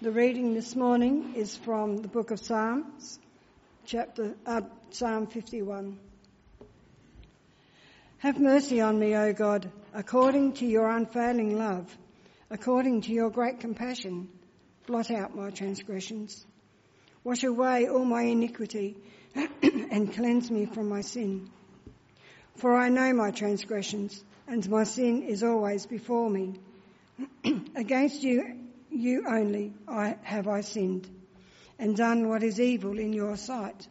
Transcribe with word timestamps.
The 0.00 0.12
reading 0.12 0.54
this 0.54 0.76
morning 0.76 1.34
is 1.34 1.56
from 1.56 1.96
the 1.96 2.06
book 2.06 2.30
of 2.30 2.38
Psalms, 2.38 3.18
chapter 3.84 4.36
uh, 4.46 4.60
Psalm 4.90 5.26
51. 5.26 5.98
Have 8.18 8.38
mercy 8.38 8.80
on 8.80 9.00
me, 9.00 9.16
O 9.16 9.32
God, 9.32 9.68
according 9.92 10.52
to 10.52 10.66
your 10.66 10.88
unfailing 10.88 11.58
love, 11.58 11.92
according 12.48 13.00
to 13.02 13.12
your 13.12 13.28
great 13.30 13.58
compassion. 13.58 14.28
Blot 14.86 15.10
out 15.10 15.34
my 15.34 15.50
transgressions. 15.50 16.46
Wash 17.24 17.42
away 17.42 17.88
all 17.88 18.04
my 18.04 18.22
iniquity 18.22 18.96
and 19.34 20.14
cleanse 20.14 20.48
me 20.48 20.66
from 20.66 20.88
my 20.88 21.00
sin. 21.00 21.50
For 22.54 22.76
I 22.76 22.88
know 22.88 23.12
my 23.14 23.32
transgressions, 23.32 24.22
and 24.46 24.70
my 24.70 24.84
sin 24.84 25.24
is 25.24 25.42
always 25.42 25.86
before 25.86 26.30
me. 26.30 26.54
Against 27.74 28.22
you 28.22 28.67
you 28.90 29.24
only 29.26 29.72
I, 29.86 30.16
have 30.22 30.48
I 30.48 30.62
sinned 30.62 31.08
and 31.78 31.96
done 31.96 32.28
what 32.28 32.42
is 32.42 32.60
evil 32.60 32.98
in 32.98 33.12
your 33.12 33.36
sight, 33.36 33.86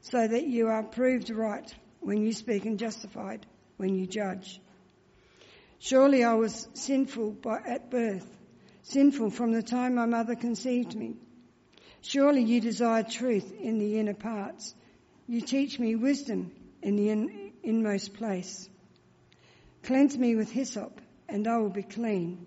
so 0.00 0.26
that 0.26 0.46
you 0.46 0.68
are 0.68 0.82
proved 0.82 1.30
right 1.30 1.72
when 2.00 2.22
you 2.22 2.32
speak 2.32 2.64
and 2.64 2.78
justified 2.78 3.46
when 3.76 3.94
you 3.94 4.06
judge. 4.06 4.60
Surely 5.78 6.24
I 6.24 6.34
was 6.34 6.68
sinful 6.74 7.32
by, 7.32 7.60
at 7.64 7.90
birth, 7.90 8.26
sinful 8.82 9.30
from 9.30 9.52
the 9.52 9.62
time 9.62 9.94
my 9.94 10.06
mother 10.06 10.34
conceived 10.34 10.96
me. 10.96 11.16
Surely 12.00 12.42
you 12.42 12.60
desire 12.60 13.02
truth 13.02 13.52
in 13.60 13.78
the 13.78 13.98
inner 13.98 14.14
parts. 14.14 14.74
You 15.26 15.40
teach 15.40 15.78
me 15.78 15.96
wisdom 15.96 16.52
in 16.82 16.96
the 16.96 17.10
in, 17.10 17.52
inmost 17.62 18.14
place. 18.14 18.68
Cleanse 19.82 20.16
me 20.16 20.36
with 20.36 20.50
hyssop 20.50 21.00
and 21.28 21.46
I 21.46 21.58
will 21.58 21.70
be 21.70 21.82
clean. 21.82 22.46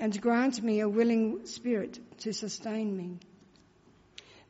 and 0.00 0.20
grant 0.20 0.62
me 0.62 0.80
a 0.80 0.88
willing 0.88 1.46
spirit 1.46 1.98
to 2.18 2.32
sustain 2.32 2.96
me. 2.96 3.18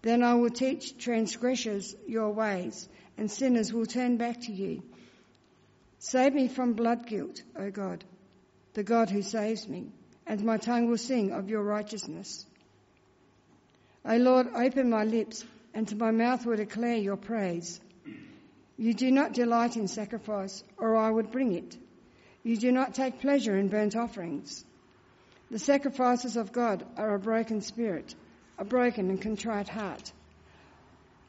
Then 0.03 0.23
I 0.23 0.35
will 0.35 0.51
teach 0.51 0.97
transgressors 0.99 1.97
your 2.07 2.31
ways, 2.31 2.89
and 3.17 3.31
sinners 3.31 3.73
will 3.73 3.87
turn 3.87 4.17
back 4.17 4.43
to 4.43 4.53
you. 4.53 4.83
Save 5.99 6.35
me 6.35 6.49
from 6.49 6.75
blood 6.75 7.07
guilt, 7.07 7.43
O 7.57 7.71
God, 7.71 8.05
the 8.75 8.85
God 8.85 9.11
who 9.11 9.23
saves 9.23 9.67
me, 9.67 9.91
and 10.27 10.45
my 10.45 10.57
tongue 10.57 10.89
will 10.89 10.99
sing 10.99 11.33
of 11.33 11.49
your 11.49 11.63
righteousness. 11.63 12.47
O 14.05 14.17
Lord, 14.17 14.49
open 14.55 14.91
my 14.91 15.05
lips, 15.05 15.45
and 15.75 15.89
to 15.89 15.97
my 15.97 16.13
mouth 16.13 16.47
will 16.47 16.57
declare 16.57 16.97
your 16.97 17.17
praise. 17.17 17.81
You 18.77 18.95
do 18.95 19.11
not 19.11 19.33
delight 19.33 19.77
in 19.77 19.89
sacrifice, 19.89 20.63
or 20.77 20.97
I 20.97 21.11
would 21.11 21.33
bring 21.33 21.53
it. 21.55 21.77
You 22.45 22.57
do 22.57 22.71
not 22.71 22.95
take 22.95 23.21
pleasure 23.21 23.59
in 23.59 23.69
burnt 23.69 23.97
offerings. 23.97 24.65
The 25.51 25.59
sacrifices 25.59 26.37
of 26.37 26.53
God 26.53 26.85
are 26.97 27.15
a 27.15 27.19
broken 27.19 27.63
spirit, 27.63 28.15
a 28.59 28.65
broken 28.65 29.09
and 29.09 29.21
contrite 29.21 29.69
heart. 29.69 30.13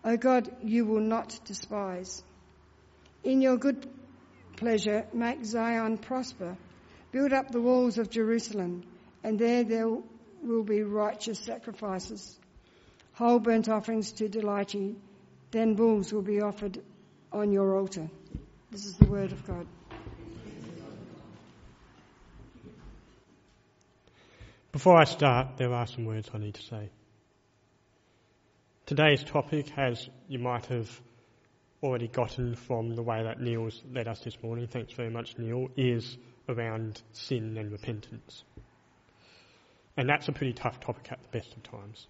O 0.03 0.17
God, 0.17 0.49
you 0.61 0.85
will 0.85 1.01
not 1.01 1.39
despise. 1.45 2.23
In 3.23 3.41
your 3.41 3.57
good 3.57 3.87
pleasure, 4.57 5.05
make 5.13 5.45
Zion 5.45 5.97
prosper. 5.97 6.57
Build 7.11 7.33
up 7.33 7.51
the 7.51 7.61
walls 7.61 7.97
of 7.97 8.09
Jerusalem, 8.09 8.83
and 9.23 9.39
there 9.39 9.63
there 9.63 9.87
will 10.43 10.63
be 10.63 10.83
righteous 10.83 11.39
sacrifices. 11.39 12.37
Whole 13.13 13.39
burnt 13.39 13.67
offerings 13.69 14.11
to 14.13 14.29
delight 14.29 14.73
you. 14.73 14.95
Then 15.51 15.75
bulls 15.75 16.13
will 16.13 16.21
be 16.21 16.41
offered 16.41 16.81
on 17.31 17.51
your 17.51 17.75
altar. 17.77 18.09
This 18.71 18.85
is 18.85 18.95
the 18.97 19.07
word 19.07 19.31
of 19.31 19.45
God. 19.45 19.65
Before 24.71 24.97
I 24.97 25.05
start, 25.05 25.57
there 25.57 25.73
are 25.73 25.87
some 25.87 26.05
words 26.05 26.29
I 26.31 26.37
need 26.37 26.53
to 26.53 26.61
say. 26.61 26.89
Today's 28.85 29.23
topic, 29.23 29.75
as 29.75 30.07
you 30.27 30.37
might 30.37 30.67
have 30.67 31.01
already 31.81 32.07
gotten 32.07 32.55
from 32.55 32.95
the 32.95 33.01
way 33.01 33.23
that 33.23 33.41
Neil's 33.41 33.81
led 33.91 34.07
us 34.07 34.19
this 34.19 34.41
morning, 34.43 34.67
thanks 34.67 34.93
very 34.93 35.09
much, 35.09 35.39
Neil, 35.39 35.69
is 35.75 36.17
around 36.47 37.01
sin 37.13 37.57
and 37.57 37.71
repentance. 37.71 38.43
And 39.97 40.07
that's 40.07 40.27
a 40.27 40.31
pretty 40.31 40.53
tough 40.53 40.79
topic 40.79 41.11
at 41.11 41.19
the 41.23 41.29
best 41.29 41.55
of 41.55 41.63
times. 41.63 42.07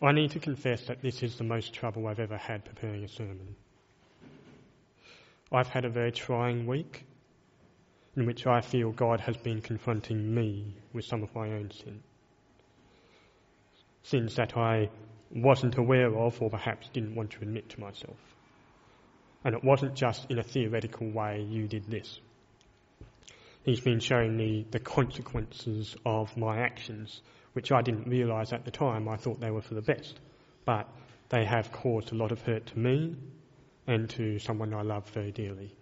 I 0.00 0.12
need 0.12 0.30
to 0.32 0.38
confess 0.38 0.86
that 0.86 1.02
this 1.02 1.24
is 1.24 1.36
the 1.36 1.44
most 1.44 1.74
trouble 1.74 2.06
I've 2.06 2.20
ever 2.20 2.36
had 2.36 2.64
preparing 2.64 3.02
a 3.02 3.08
sermon. 3.08 3.56
I've 5.50 5.68
had 5.68 5.84
a 5.84 5.90
very 5.90 6.12
trying 6.12 6.66
week 6.66 7.04
in 8.16 8.26
which 8.26 8.46
I 8.46 8.60
feel 8.60 8.92
God 8.92 9.20
has 9.20 9.36
been 9.36 9.60
confronting 9.60 10.34
me 10.34 10.74
with 10.92 11.04
some 11.04 11.22
of 11.22 11.34
my 11.34 11.50
own 11.50 11.70
sin. 11.70 12.02
Sins 14.02 14.36
that 14.36 14.56
I 14.56 14.90
wasn't 15.34 15.76
aware 15.76 16.14
of 16.16 16.40
or 16.40 16.50
perhaps 16.50 16.88
didn't 16.92 17.14
want 17.14 17.30
to 17.32 17.42
admit 17.42 17.70
to 17.70 17.80
myself. 17.80 18.16
And 19.44 19.54
it 19.54 19.64
wasn't 19.64 19.94
just 19.94 20.30
in 20.30 20.38
a 20.38 20.42
theoretical 20.42 21.10
way, 21.10 21.44
you 21.48 21.66
did 21.66 21.90
this. 21.90 22.20
He's 23.64 23.80
been 23.80 24.00
showing 24.00 24.36
me 24.36 24.66
the 24.70 24.78
consequences 24.78 25.96
of 26.04 26.36
my 26.36 26.58
actions, 26.58 27.20
which 27.54 27.72
I 27.72 27.82
didn't 27.82 28.08
realise 28.08 28.52
at 28.52 28.64
the 28.64 28.70
time. 28.70 29.08
I 29.08 29.16
thought 29.16 29.40
they 29.40 29.50
were 29.50 29.62
for 29.62 29.74
the 29.74 29.82
best. 29.82 30.20
But 30.64 30.88
they 31.30 31.44
have 31.44 31.72
caused 31.72 32.12
a 32.12 32.14
lot 32.14 32.30
of 32.30 32.42
hurt 32.42 32.66
to 32.66 32.78
me 32.78 33.16
and 33.86 34.08
to 34.10 34.38
someone 34.38 34.72
I 34.72 34.82
love 34.82 35.08
very 35.10 35.32
dearly. 35.32 35.74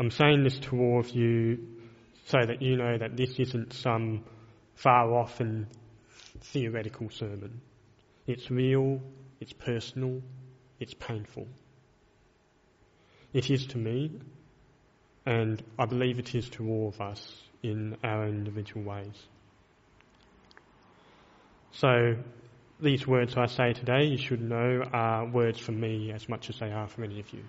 I'm 0.00 0.10
saying 0.10 0.44
this 0.44 0.58
to 0.60 0.80
all 0.80 1.00
of 1.00 1.10
you 1.10 1.58
so 2.24 2.38
that 2.42 2.62
you 2.62 2.76
know 2.78 2.96
that 2.96 3.18
this 3.18 3.38
isn't 3.38 3.74
some 3.74 4.24
far 4.74 5.12
off 5.14 5.40
and 5.40 5.66
theoretical 6.40 7.10
sermon. 7.10 7.60
It's 8.26 8.50
real, 8.50 9.02
it's 9.40 9.52
personal, 9.52 10.22
it's 10.78 10.94
painful. 10.94 11.46
It 13.34 13.50
is 13.50 13.66
to 13.66 13.78
me, 13.78 14.10
and 15.26 15.62
I 15.78 15.84
believe 15.84 16.18
it 16.18 16.34
is 16.34 16.48
to 16.50 16.66
all 16.66 16.88
of 16.88 16.98
us 17.02 17.34
in 17.62 17.98
our 18.02 18.26
individual 18.26 18.82
ways. 18.82 19.26
So, 21.72 22.16
these 22.80 23.06
words 23.06 23.36
I 23.36 23.44
say 23.44 23.74
today, 23.74 24.04
you 24.06 24.16
should 24.16 24.40
know, 24.40 24.82
are 24.94 25.26
words 25.26 25.58
from 25.58 25.78
me 25.78 26.10
as 26.10 26.26
much 26.26 26.48
as 26.48 26.58
they 26.58 26.72
are 26.72 26.88
from 26.88 27.04
any 27.04 27.20
of 27.20 27.30
you. 27.34 27.44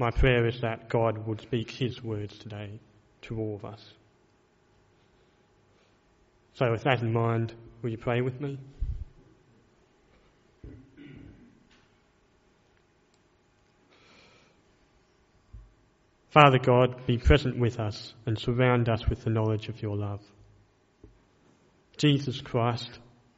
My 0.00 0.10
prayer 0.10 0.46
is 0.46 0.62
that 0.62 0.88
God 0.88 1.26
would 1.26 1.42
speak 1.42 1.70
His 1.70 2.02
words 2.02 2.38
today 2.38 2.80
to 3.20 3.38
all 3.38 3.54
of 3.54 3.66
us. 3.66 3.84
So, 6.54 6.70
with 6.70 6.84
that 6.84 7.02
in 7.02 7.12
mind, 7.12 7.52
will 7.82 7.90
you 7.90 7.98
pray 7.98 8.22
with 8.22 8.40
me? 8.40 8.58
Father 16.30 16.58
God, 16.58 17.06
be 17.06 17.18
present 17.18 17.58
with 17.58 17.78
us 17.78 18.14
and 18.24 18.38
surround 18.38 18.88
us 18.88 19.06
with 19.06 19.22
the 19.22 19.30
knowledge 19.30 19.68
of 19.68 19.82
your 19.82 19.98
love. 19.98 20.22
Jesus 21.98 22.40
Christ, 22.40 22.88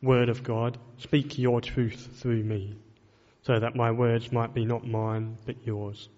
Word 0.00 0.28
of 0.28 0.44
God, 0.44 0.78
speak 0.98 1.38
your 1.38 1.60
truth 1.60 2.20
through 2.20 2.44
me, 2.44 2.76
so 3.42 3.58
that 3.58 3.74
my 3.74 3.90
words 3.90 4.30
might 4.30 4.54
be 4.54 4.64
not 4.64 4.86
mine, 4.86 5.38
but 5.44 5.66
yours. 5.66 6.08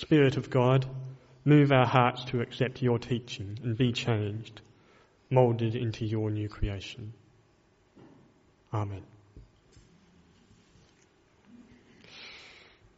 Spirit 0.00 0.38
of 0.38 0.48
God, 0.48 0.86
move 1.44 1.72
our 1.72 1.84
hearts 1.84 2.24
to 2.24 2.40
accept 2.40 2.80
your 2.80 2.98
teaching 2.98 3.58
and 3.62 3.76
be 3.76 3.92
changed, 3.92 4.62
moulded 5.28 5.76
into 5.76 6.06
your 6.06 6.30
new 6.30 6.48
creation. 6.48 7.12
Amen. 8.72 9.02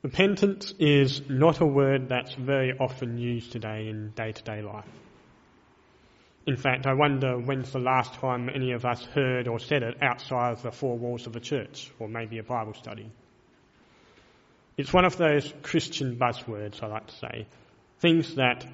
Repentance 0.02 0.74
is 0.78 1.28
not 1.28 1.60
a 1.60 1.66
word 1.66 2.08
that's 2.08 2.34
very 2.34 2.78
often 2.78 3.18
used 3.18 3.50
today 3.50 3.88
in 3.88 4.10
day 4.10 4.30
to 4.30 4.42
day 4.44 4.62
life. 4.62 4.84
In 6.46 6.56
fact, 6.56 6.86
I 6.86 6.94
wonder 6.94 7.36
when's 7.36 7.72
the 7.72 7.80
last 7.80 8.14
time 8.14 8.48
any 8.48 8.72
of 8.72 8.84
us 8.84 9.04
heard 9.06 9.48
or 9.48 9.58
said 9.58 9.82
it 9.82 10.00
outside 10.00 10.52
of 10.52 10.62
the 10.62 10.70
four 10.70 10.96
walls 10.96 11.26
of 11.26 11.34
a 11.34 11.40
church 11.40 11.90
or 11.98 12.08
maybe 12.08 12.38
a 12.38 12.44
Bible 12.44 12.74
study. 12.74 13.10
It's 14.76 14.92
one 14.92 15.04
of 15.04 15.16
those 15.16 15.52
Christian 15.62 16.16
buzzwords, 16.16 16.82
I 16.82 16.86
like 16.86 17.06
to 17.06 17.16
say. 17.16 17.46
Things 18.00 18.34
that 18.36 18.66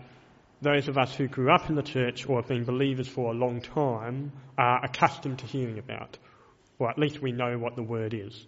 those 0.62 0.88
of 0.88 0.98
us 0.98 1.14
who 1.14 1.28
grew 1.28 1.50
up 1.50 1.68
in 1.68 1.76
the 1.76 1.82
church 1.82 2.28
or 2.28 2.40
have 2.40 2.48
been 2.48 2.64
believers 2.64 3.08
for 3.08 3.32
a 3.32 3.36
long 3.36 3.60
time 3.60 4.32
are 4.56 4.84
accustomed 4.84 5.40
to 5.40 5.46
hearing 5.46 5.78
about, 5.78 6.18
or 6.78 6.90
at 6.90 6.98
least 6.98 7.20
we 7.20 7.32
know 7.32 7.58
what 7.58 7.76
the 7.76 7.82
word 7.82 8.14
is. 8.14 8.46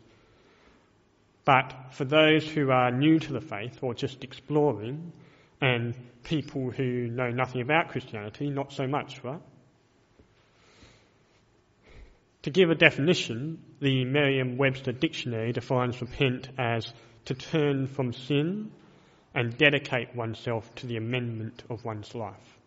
But 1.45 1.73
for 1.93 2.05
those 2.05 2.47
who 2.47 2.71
are 2.71 2.91
new 2.91 3.19
to 3.19 3.33
the 3.33 3.41
faith 3.41 3.79
or 3.83 3.95
just 3.95 4.23
exploring, 4.23 5.13
and 5.61 5.95
people 6.23 6.71
who 6.71 7.09
know 7.09 7.31
nothing 7.31 7.61
about 7.61 7.89
Christianity, 7.89 8.51
not 8.51 8.73
so 8.73 8.87
much, 8.87 9.23
right? 9.25 9.41
To 12.43 12.51
give 12.51 12.71
a 12.71 12.75
definition, 12.75 13.63
the 13.81 14.05
Merriam 14.05 14.57
Webster 14.57 14.93
Dictionary 14.93 15.53
defines 15.53 16.01
repent 16.01 16.49
as 16.57 16.93
to 17.27 17.35
turn 17.35 17.87
from 17.87 18.13
sin 18.13 18.71
and 19.35 19.57
dedicate 19.57 20.15
oneself 20.15 20.75
to 20.77 20.87
the 20.87 20.97
amendment 20.97 21.63
of 21.71 21.85
one's 21.85 22.15
life. 22.15 22.59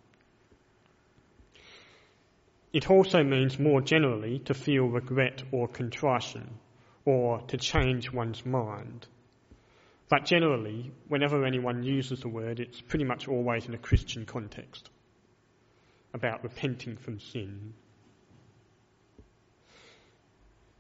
It 2.71 2.89
also 2.89 3.23
means 3.23 3.59
more 3.59 3.81
generally 3.81 4.39
to 4.39 4.53
feel 4.53 4.85
regret 4.85 5.43
or 5.51 5.67
contrition, 5.67 6.59
or 7.05 7.41
to 7.47 7.57
change 7.57 8.11
one's 8.11 8.45
mind. 8.45 9.07
But 10.09 10.25
generally, 10.25 10.91
whenever 11.07 11.45
anyone 11.45 11.83
uses 11.83 12.21
the 12.21 12.29
word, 12.29 12.59
it's 12.59 12.81
pretty 12.81 13.05
much 13.05 13.27
always 13.27 13.65
in 13.65 13.73
a 13.73 13.77
Christian 13.77 14.25
context 14.25 14.89
about 16.13 16.43
repenting 16.43 16.97
from 16.97 17.19
sin. 17.19 17.73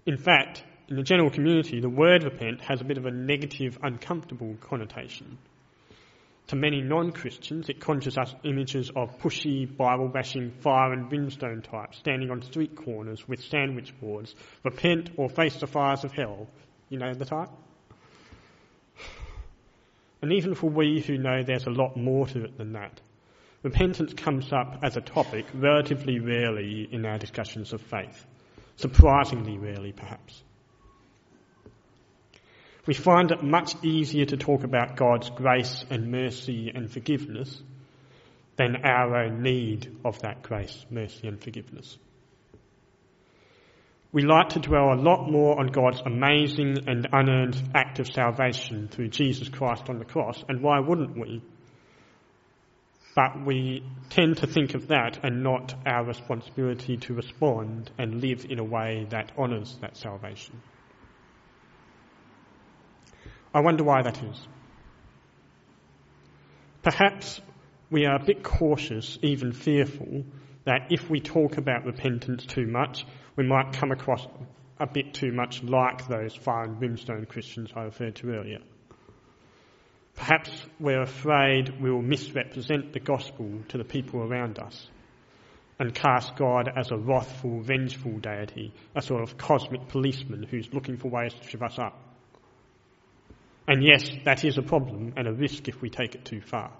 In 0.05 0.17
fact, 0.17 0.63
in 0.89 0.97
the 0.97 1.03
general 1.03 1.29
community, 1.29 1.79
the 1.79 1.89
word 1.89 2.23
repent 2.23 2.61
has 2.61 2.81
a 2.81 2.83
bit 2.83 2.97
of 2.97 3.05
a 3.05 3.11
negative, 3.11 3.77
uncomfortable 3.81 4.55
connotation. 4.59 5.37
To 6.47 6.57
many 6.57 6.81
non-Christians, 6.81 7.69
it 7.69 7.79
conjures 7.79 8.17
us 8.17 8.35
images 8.43 8.91
of 8.93 9.17
pushy, 9.19 9.65
Bible-bashing, 9.65 10.51
fire 10.59 10.91
and 10.91 11.07
brimstone 11.07 11.61
types 11.61 11.97
standing 11.99 12.29
on 12.29 12.41
street 12.41 12.75
corners 12.75 13.25
with 13.27 13.41
sandwich 13.41 13.93
boards, 14.01 14.35
repent 14.63 15.11
or 15.15 15.29
face 15.29 15.55
the 15.55 15.67
fires 15.67 16.03
of 16.03 16.11
hell. 16.11 16.47
You 16.89 16.99
know 16.99 17.13
the 17.13 17.25
type? 17.25 17.49
And 20.21 20.33
even 20.33 20.53
for 20.53 20.69
we 20.69 20.99
who 20.99 21.17
know 21.17 21.43
there's 21.43 21.65
a 21.65 21.71
lot 21.71 21.95
more 21.95 22.27
to 22.27 22.43
it 22.43 22.57
than 22.57 22.73
that, 22.73 22.99
repentance 23.61 24.13
comes 24.13 24.51
up 24.51 24.79
as 24.83 24.97
a 24.97 25.01
topic 25.01 25.45
relatively 25.53 26.19
rarely 26.19 26.89
in 26.91 27.05
our 27.05 27.17
discussions 27.17 27.71
of 27.71 27.81
faith. 27.81 28.25
Surprisingly 28.75 29.57
rarely, 29.57 29.93
perhaps 29.93 30.43
we 32.85 32.93
find 32.93 33.31
it 33.31 33.41
much 33.41 33.75
easier 33.83 34.25
to 34.25 34.37
talk 34.37 34.63
about 34.63 34.97
God's 34.97 35.29
grace 35.29 35.85
and 35.89 36.11
mercy 36.11 36.71
and 36.73 36.91
forgiveness 36.91 37.61
than 38.57 38.85
our 38.85 39.15
own 39.15 39.41
need 39.41 39.95
of 40.03 40.19
that 40.19 40.43
grace, 40.43 40.85
mercy 40.89 41.27
and 41.27 41.41
forgiveness. 41.41 41.97
We 44.11 44.21
like 44.21 44.49
to 44.49 44.59
dwell 44.59 44.93
a 44.93 45.01
lot 45.01 45.27
more 45.27 45.59
on 45.59 45.67
God's 45.67 46.01
amazing 46.05 46.87
and 46.87 47.07
unearned 47.11 47.57
act 47.73 47.99
of 47.99 48.07
salvation 48.07 48.87
through 48.89 49.07
Jesus 49.07 49.49
Christ 49.49 49.89
on 49.89 49.97
the 49.97 50.05
cross, 50.05 50.43
and 50.47 50.61
why 50.61 50.79
wouldn't 50.79 51.17
we? 51.17 51.41
But 53.15 53.43
we 53.45 53.83
tend 54.09 54.37
to 54.37 54.47
think 54.47 54.75
of 54.75 54.89
that 54.89 55.23
and 55.23 55.41
not 55.41 55.73
our 55.85 56.03
responsibility 56.03 56.97
to 56.97 57.13
respond 57.13 57.91
and 57.97 58.21
live 58.21 58.45
in 58.49 58.59
a 58.59 58.63
way 58.63 59.07
that 59.09 59.31
honours 59.37 59.77
that 59.81 59.97
salvation. 59.97 60.61
I 63.53 63.61
wonder 63.61 63.83
why 63.83 64.01
that 64.01 64.21
is. 64.23 64.47
Perhaps 66.81 67.39
we 67.89 68.05
are 68.05 68.15
a 68.15 68.23
bit 68.23 68.43
cautious, 68.43 69.17
even 69.21 69.53
fearful, 69.53 70.25
that 70.65 70.87
if 70.89 71.09
we 71.09 71.19
talk 71.19 71.57
about 71.57 71.85
repentance 71.85 72.45
too 72.45 72.65
much, 72.65 73.05
we 73.35 73.45
might 73.45 73.73
come 73.73 73.91
across 73.91 74.25
a 74.79 74.87
bit 74.87 75.13
too 75.13 75.31
much 75.31 75.63
like 75.63 76.07
those 76.07 76.35
fire 76.35 76.63
and 76.63 76.79
brimstone 76.79 77.25
Christians 77.25 77.71
I 77.75 77.83
referred 77.83 78.15
to 78.17 78.31
earlier. 78.31 78.59
Perhaps 80.15 80.51
we're 80.79 81.01
afraid 81.01 81.81
we 81.81 81.91
will 81.91 82.01
misrepresent 82.01 82.93
the 82.93 82.99
gospel 82.99 83.49
to 83.69 83.77
the 83.77 83.83
people 83.83 84.21
around 84.21 84.59
us 84.59 84.87
and 85.79 85.93
cast 85.93 86.35
God 86.35 86.69
as 86.75 86.91
a 86.91 86.97
wrathful, 86.97 87.61
vengeful 87.61 88.19
deity, 88.19 88.73
a 88.95 89.01
sort 89.01 89.23
of 89.23 89.37
cosmic 89.37 89.87
policeman 89.87 90.43
who's 90.43 90.71
looking 90.73 90.97
for 90.97 91.09
ways 91.09 91.33
to 91.33 91.47
trip 91.47 91.63
us 91.63 91.79
up. 91.79 92.12
And 93.67 93.83
yes, 93.83 94.09
that 94.25 94.43
is 94.43 94.57
a 94.57 94.61
problem 94.61 95.13
and 95.15 95.27
a 95.27 95.33
risk 95.33 95.67
if 95.67 95.81
we 95.81 95.89
take 95.89 96.15
it 96.15 96.25
too 96.25 96.41
far. 96.41 96.71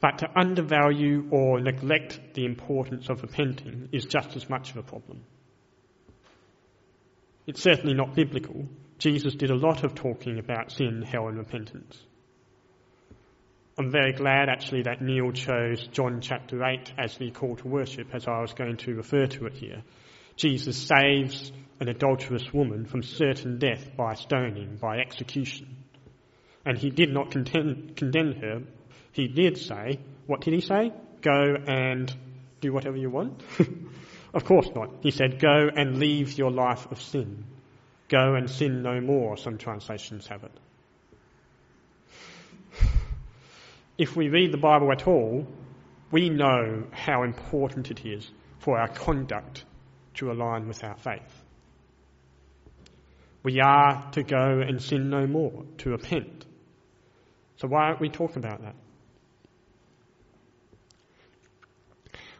But 0.00 0.18
to 0.18 0.38
undervalue 0.38 1.28
or 1.30 1.60
neglect 1.60 2.20
the 2.34 2.44
importance 2.44 3.08
of 3.08 3.22
repenting 3.22 3.88
is 3.92 4.04
just 4.04 4.36
as 4.36 4.48
much 4.48 4.70
of 4.70 4.76
a 4.76 4.82
problem. 4.82 5.22
It's 7.46 7.62
certainly 7.62 7.94
not 7.94 8.14
biblical. 8.14 8.66
Jesus 8.98 9.34
did 9.34 9.50
a 9.50 9.56
lot 9.56 9.84
of 9.84 9.94
talking 9.94 10.38
about 10.38 10.70
sin, 10.70 11.02
hell, 11.02 11.28
and 11.28 11.38
repentance. 11.38 11.98
I'm 13.78 13.90
very 13.90 14.12
glad 14.12 14.48
actually 14.48 14.82
that 14.82 15.02
Neil 15.02 15.32
chose 15.32 15.86
John 15.88 16.20
chapter 16.20 16.64
8 16.64 16.92
as 16.98 17.16
the 17.18 17.30
call 17.30 17.56
to 17.56 17.68
worship 17.68 18.14
as 18.14 18.26
I 18.26 18.40
was 18.40 18.54
going 18.54 18.78
to 18.78 18.94
refer 18.94 19.26
to 19.26 19.46
it 19.46 19.54
here. 19.54 19.82
Jesus 20.36 20.76
saves 20.76 21.50
an 21.80 21.88
adulterous 21.88 22.52
woman 22.52 22.84
from 22.84 23.02
certain 23.02 23.58
death 23.58 23.96
by 23.96 24.14
stoning, 24.14 24.76
by 24.80 24.98
execution. 24.98 25.76
And 26.64 26.76
he 26.76 26.90
did 26.90 27.12
not 27.12 27.30
condemn, 27.30 27.92
condemn 27.96 28.34
her. 28.40 28.62
He 29.12 29.28
did 29.28 29.56
say, 29.56 29.98
what 30.26 30.42
did 30.42 30.52
he 30.52 30.60
say? 30.60 30.92
Go 31.22 31.56
and 31.66 32.14
do 32.60 32.72
whatever 32.72 32.96
you 32.96 33.08
want? 33.08 33.42
of 34.34 34.44
course 34.44 34.68
not. 34.74 34.90
He 35.00 35.10
said, 35.10 35.38
go 35.40 35.70
and 35.74 35.98
leave 35.98 36.36
your 36.36 36.50
life 36.50 36.90
of 36.90 37.00
sin. 37.00 37.44
Go 38.08 38.34
and 38.34 38.50
sin 38.50 38.82
no 38.82 39.00
more, 39.00 39.36
some 39.36 39.58
translations 39.58 40.26
have 40.26 40.44
it. 40.44 40.52
If 43.98 44.14
we 44.14 44.28
read 44.28 44.52
the 44.52 44.58
Bible 44.58 44.92
at 44.92 45.06
all, 45.06 45.46
we 46.10 46.28
know 46.28 46.84
how 46.92 47.22
important 47.22 47.90
it 47.90 48.04
is 48.04 48.30
for 48.58 48.78
our 48.78 48.88
conduct 48.88 49.64
to 50.16 50.30
align 50.30 50.68
with 50.68 50.82
our 50.84 50.96
faith. 50.96 51.44
We 53.42 53.60
are 53.60 54.10
to 54.12 54.22
go 54.22 54.60
and 54.60 54.82
sin 54.82 55.08
no 55.08 55.26
more, 55.26 55.64
to 55.78 55.90
repent. 55.90 56.44
So 57.58 57.68
why 57.68 57.84
aren't 57.84 58.00
we 58.00 58.08
talking 58.08 58.38
about 58.38 58.62
that? 58.62 58.74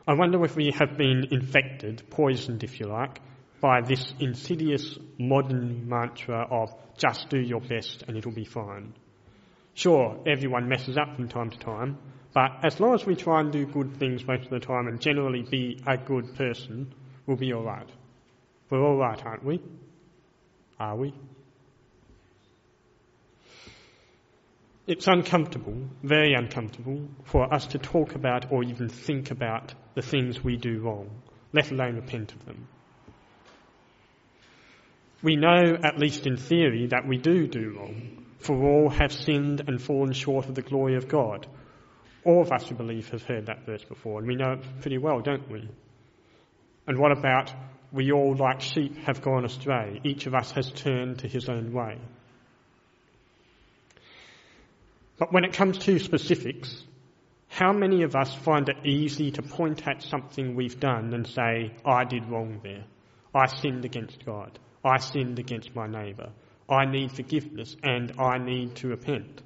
I 0.08 0.14
wonder 0.14 0.44
if 0.44 0.54
we 0.54 0.72
have 0.78 0.96
been 0.96 1.28
infected, 1.30 2.10
poisoned 2.10 2.62
if 2.62 2.78
you 2.78 2.86
like, 2.86 3.20
by 3.60 3.80
this 3.80 4.14
insidious 4.20 4.98
modern 5.18 5.88
mantra 5.88 6.46
of 6.50 6.74
just 6.96 7.28
do 7.28 7.40
your 7.40 7.60
best 7.60 8.04
and 8.06 8.16
it'll 8.16 8.32
be 8.32 8.44
fine. 8.44 8.94
Sure, 9.74 10.18
everyone 10.26 10.68
messes 10.68 10.96
up 10.96 11.16
from 11.16 11.28
time 11.28 11.50
to 11.50 11.58
time, 11.58 11.98
but 12.32 12.64
as 12.64 12.78
long 12.80 12.94
as 12.94 13.04
we 13.04 13.16
try 13.16 13.40
and 13.40 13.50
do 13.50 13.66
good 13.66 13.96
things 13.98 14.26
most 14.26 14.44
of 14.44 14.50
the 14.50 14.60
time 14.60 14.86
and 14.86 15.00
generally 15.00 15.42
be 15.42 15.82
a 15.86 15.96
good 15.96 16.34
person, 16.36 16.92
we'll 17.26 17.36
be 17.36 17.52
alright. 17.52 17.88
We're 18.70 18.84
alright, 18.84 19.24
aren't 19.24 19.44
we? 19.44 19.60
Are 20.78 20.96
we? 20.96 21.14
It's 24.86 25.08
uncomfortable, 25.08 25.76
very 26.02 26.34
uncomfortable, 26.34 27.08
for 27.24 27.52
us 27.52 27.66
to 27.68 27.78
talk 27.78 28.14
about 28.14 28.52
or 28.52 28.62
even 28.62 28.88
think 28.88 29.32
about 29.32 29.74
the 29.94 30.02
things 30.02 30.44
we 30.44 30.56
do 30.56 30.78
wrong, 30.78 31.10
let 31.52 31.72
alone 31.72 31.96
repent 31.96 32.32
of 32.32 32.44
them. 32.44 32.68
We 35.22 35.34
know, 35.34 35.76
at 35.82 35.98
least 35.98 36.26
in 36.26 36.36
theory, 36.36 36.86
that 36.88 37.08
we 37.08 37.18
do 37.18 37.48
do 37.48 37.74
wrong, 37.76 38.26
for 38.38 38.54
all 38.62 38.90
have 38.90 39.12
sinned 39.12 39.62
and 39.66 39.82
fallen 39.82 40.12
short 40.12 40.46
of 40.46 40.54
the 40.54 40.62
glory 40.62 40.94
of 40.96 41.08
God. 41.08 41.48
All 42.24 42.42
of 42.42 42.52
us 42.52 42.68
who 42.68 42.76
believe 42.76 43.08
have 43.08 43.24
heard 43.24 43.46
that 43.46 43.66
verse 43.66 43.82
before, 43.82 44.20
and 44.20 44.28
we 44.28 44.36
know 44.36 44.52
it 44.52 44.80
pretty 44.82 44.98
well, 44.98 45.20
don't 45.20 45.50
we? 45.50 45.68
And 46.86 46.98
what 46.98 47.12
about 47.12 47.52
we 47.92 48.12
all, 48.12 48.34
like 48.36 48.60
sheep, 48.60 48.96
have 49.04 49.22
gone 49.22 49.44
astray. 49.44 50.00
Each 50.04 50.26
of 50.26 50.34
us 50.34 50.50
has 50.52 50.70
turned 50.70 51.20
to 51.20 51.28
his 51.28 51.48
own 51.48 51.72
way. 51.72 51.98
But 55.18 55.32
when 55.32 55.44
it 55.44 55.54
comes 55.54 55.78
to 55.78 55.98
specifics, 55.98 56.84
how 57.48 57.72
many 57.72 58.02
of 58.02 58.14
us 58.14 58.34
find 58.34 58.68
it 58.68 58.84
easy 58.84 59.30
to 59.32 59.42
point 59.42 59.86
at 59.88 60.02
something 60.02 60.54
we've 60.54 60.78
done 60.78 61.14
and 61.14 61.26
say, 61.26 61.72
I 61.84 62.04
did 62.04 62.28
wrong 62.28 62.60
there. 62.62 62.84
I 63.34 63.46
sinned 63.46 63.84
against 63.84 64.24
God. 64.26 64.58
I 64.84 64.98
sinned 64.98 65.38
against 65.38 65.74
my 65.74 65.86
neighbour. 65.86 66.30
I 66.68 66.84
need 66.84 67.12
forgiveness 67.12 67.76
and 67.82 68.12
I 68.18 68.38
need 68.38 68.76
to 68.76 68.88
repent. 68.88 69.42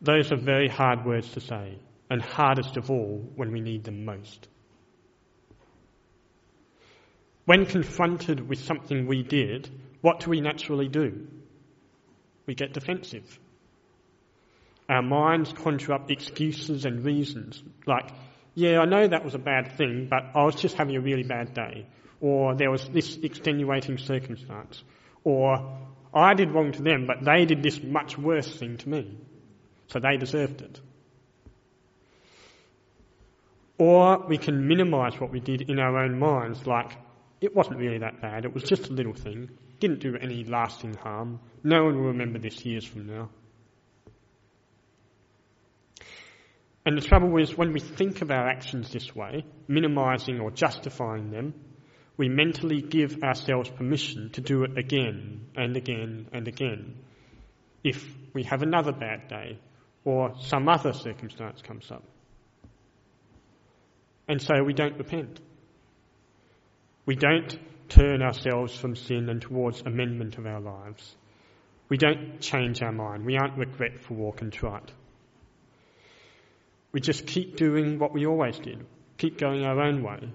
Those 0.00 0.32
are 0.32 0.36
very 0.36 0.68
hard 0.68 1.04
words 1.04 1.30
to 1.32 1.40
say, 1.40 1.78
and 2.10 2.20
hardest 2.22 2.76
of 2.76 2.90
all 2.90 3.24
when 3.36 3.52
we 3.52 3.60
need 3.60 3.84
them 3.84 4.04
most. 4.04 4.48
When 7.46 7.66
confronted 7.66 8.48
with 8.48 8.58
something 8.58 9.06
we 9.06 9.22
did, 9.22 9.68
what 10.00 10.20
do 10.20 10.30
we 10.30 10.40
naturally 10.40 10.88
do? 10.88 11.26
We 12.46 12.54
get 12.54 12.72
defensive. 12.72 13.38
Our 14.88 15.02
minds 15.02 15.52
conjure 15.52 15.94
up 15.94 16.10
excuses 16.10 16.84
and 16.84 17.04
reasons 17.04 17.62
like, 17.86 18.10
yeah, 18.54 18.80
I 18.80 18.84
know 18.84 19.06
that 19.08 19.24
was 19.24 19.34
a 19.34 19.38
bad 19.38 19.72
thing, 19.76 20.06
but 20.08 20.22
I 20.34 20.44
was 20.44 20.54
just 20.54 20.76
having 20.76 20.96
a 20.96 21.00
really 21.00 21.22
bad 21.22 21.54
day. 21.54 21.86
Or 22.20 22.54
there 22.54 22.70
was 22.70 22.86
this 22.88 23.16
extenuating 23.16 23.98
circumstance. 23.98 24.82
Or 25.24 25.78
I 26.12 26.34
did 26.34 26.52
wrong 26.52 26.72
to 26.72 26.82
them, 26.82 27.06
but 27.06 27.24
they 27.24 27.44
did 27.44 27.62
this 27.62 27.82
much 27.82 28.16
worse 28.16 28.48
thing 28.56 28.76
to 28.78 28.88
me. 28.88 29.18
So 29.88 29.98
they 29.98 30.16
deserved 30.16 30.62
it. 30.62 30.80
Or 33.78 34.24
we 34.28 34.38
can 34.38 34.68
minimise 34.68 35.18
what 35.20 35.30
we 35.30 35.40
did 35.40 35.62
in 35.62 35.78
our 35.78 35.98
own 35.98 36.18
minds, 36.18 36.66
like, 36.66 36.96
it 37.40 37.54
wasn't 37.54 37.78
really 37.78 37.98
that 37.98 38.20
bad, 38.20 38.44
it 38.44 38.54
was 38.54 38.62
just 38.62 38.88
a 38.88 38.92
little 38.92 39.14
thing, 39.14 39.50
didn't 39.80 40.00
do 40.00 40.16
any 40.16 40.44
lasting 40.44 40.94
harm, 40.94 41.40
no 41.62 41.84
one 41.84 41.96
will 41.96 42.08
remember 42.08 42.38
this 42.38 42.64
years 42.64 42.84
from 42.84 43.06
now. 43.06 43.28
And 46.86 46.96
the 46.96 47.02
trouble 47.02 47.36
is, 47.40 47.56
when 47.56 47.72
we 47.72 47.80
think 47.80 48.22
of 48.22 48.30
our 48.30 48.48
actions 48.48 48.92
this 48.92 49.14
way, 49.16 49.44
minimising 49.66 50.38
or 50.38 50.50
justifying 50.50 51.30
them, 51.30 51.54
we 52.16 52.28
mentally 52.28 52.80
give 52.80 53.22
ourselves 53.22 53.70
permission 53.70 54.30
to 54.34 54.40
do 54.40 54.64
it 54.64 54.78
again 54.78 55.46
and 55.56 55.76
again 55.76 56.28
and 56.32 56.46
again. 56.46 56.96
If 57.82 58.06
we 58.34 58.44
have 58.44 58.62
another 58.62 58.92
bad 58.92 59.28
day 59.28 59.58
or 60.04 60.34
some 60.40 60.68
other 60.68 60.92
circumstance 60.92 61.60
comes 61.62 61.90
up. 61.90 62.04
And 64.28 64.40
so 64.40 64.62
we 64.62 64.72
don't 64.72 64.96
repent. 64.96 65.40
We 67.06 67.16
don't 67.16 67.58
turn 67.88 68.22
ourselves 68.22 68.74
from 68.74 68.96
sin 68.96 69.28
and 69.28 69.42
towards 69.42 69.82
amendment 69.82 70.38
of 70.38 70.46
our 70.46 70.60
lives. 70.60 71.16
We 71.88 71.98
don't 71.98 72.40
change 72.40 72.82
our 72.82 72.92
mind. 72.92 73.26
We 73.26 73.36
aren't 73.36 73.58
regretful 73.58 74.20
or 74.20 74.32
contrite. 74.32 74.90
We 76.92 77.00
just 77.00 77.26
keep 77.26 77.56
doing 77.56 77.98
what 77.98 78.12
we 78.12 78.24
always 78.24 78.58
did, 78.58 78.86
keep 79.18 79.38
going 79.38 79.64
our 79.64 79.80
own 79.80 80.02
way. 80.02 80.30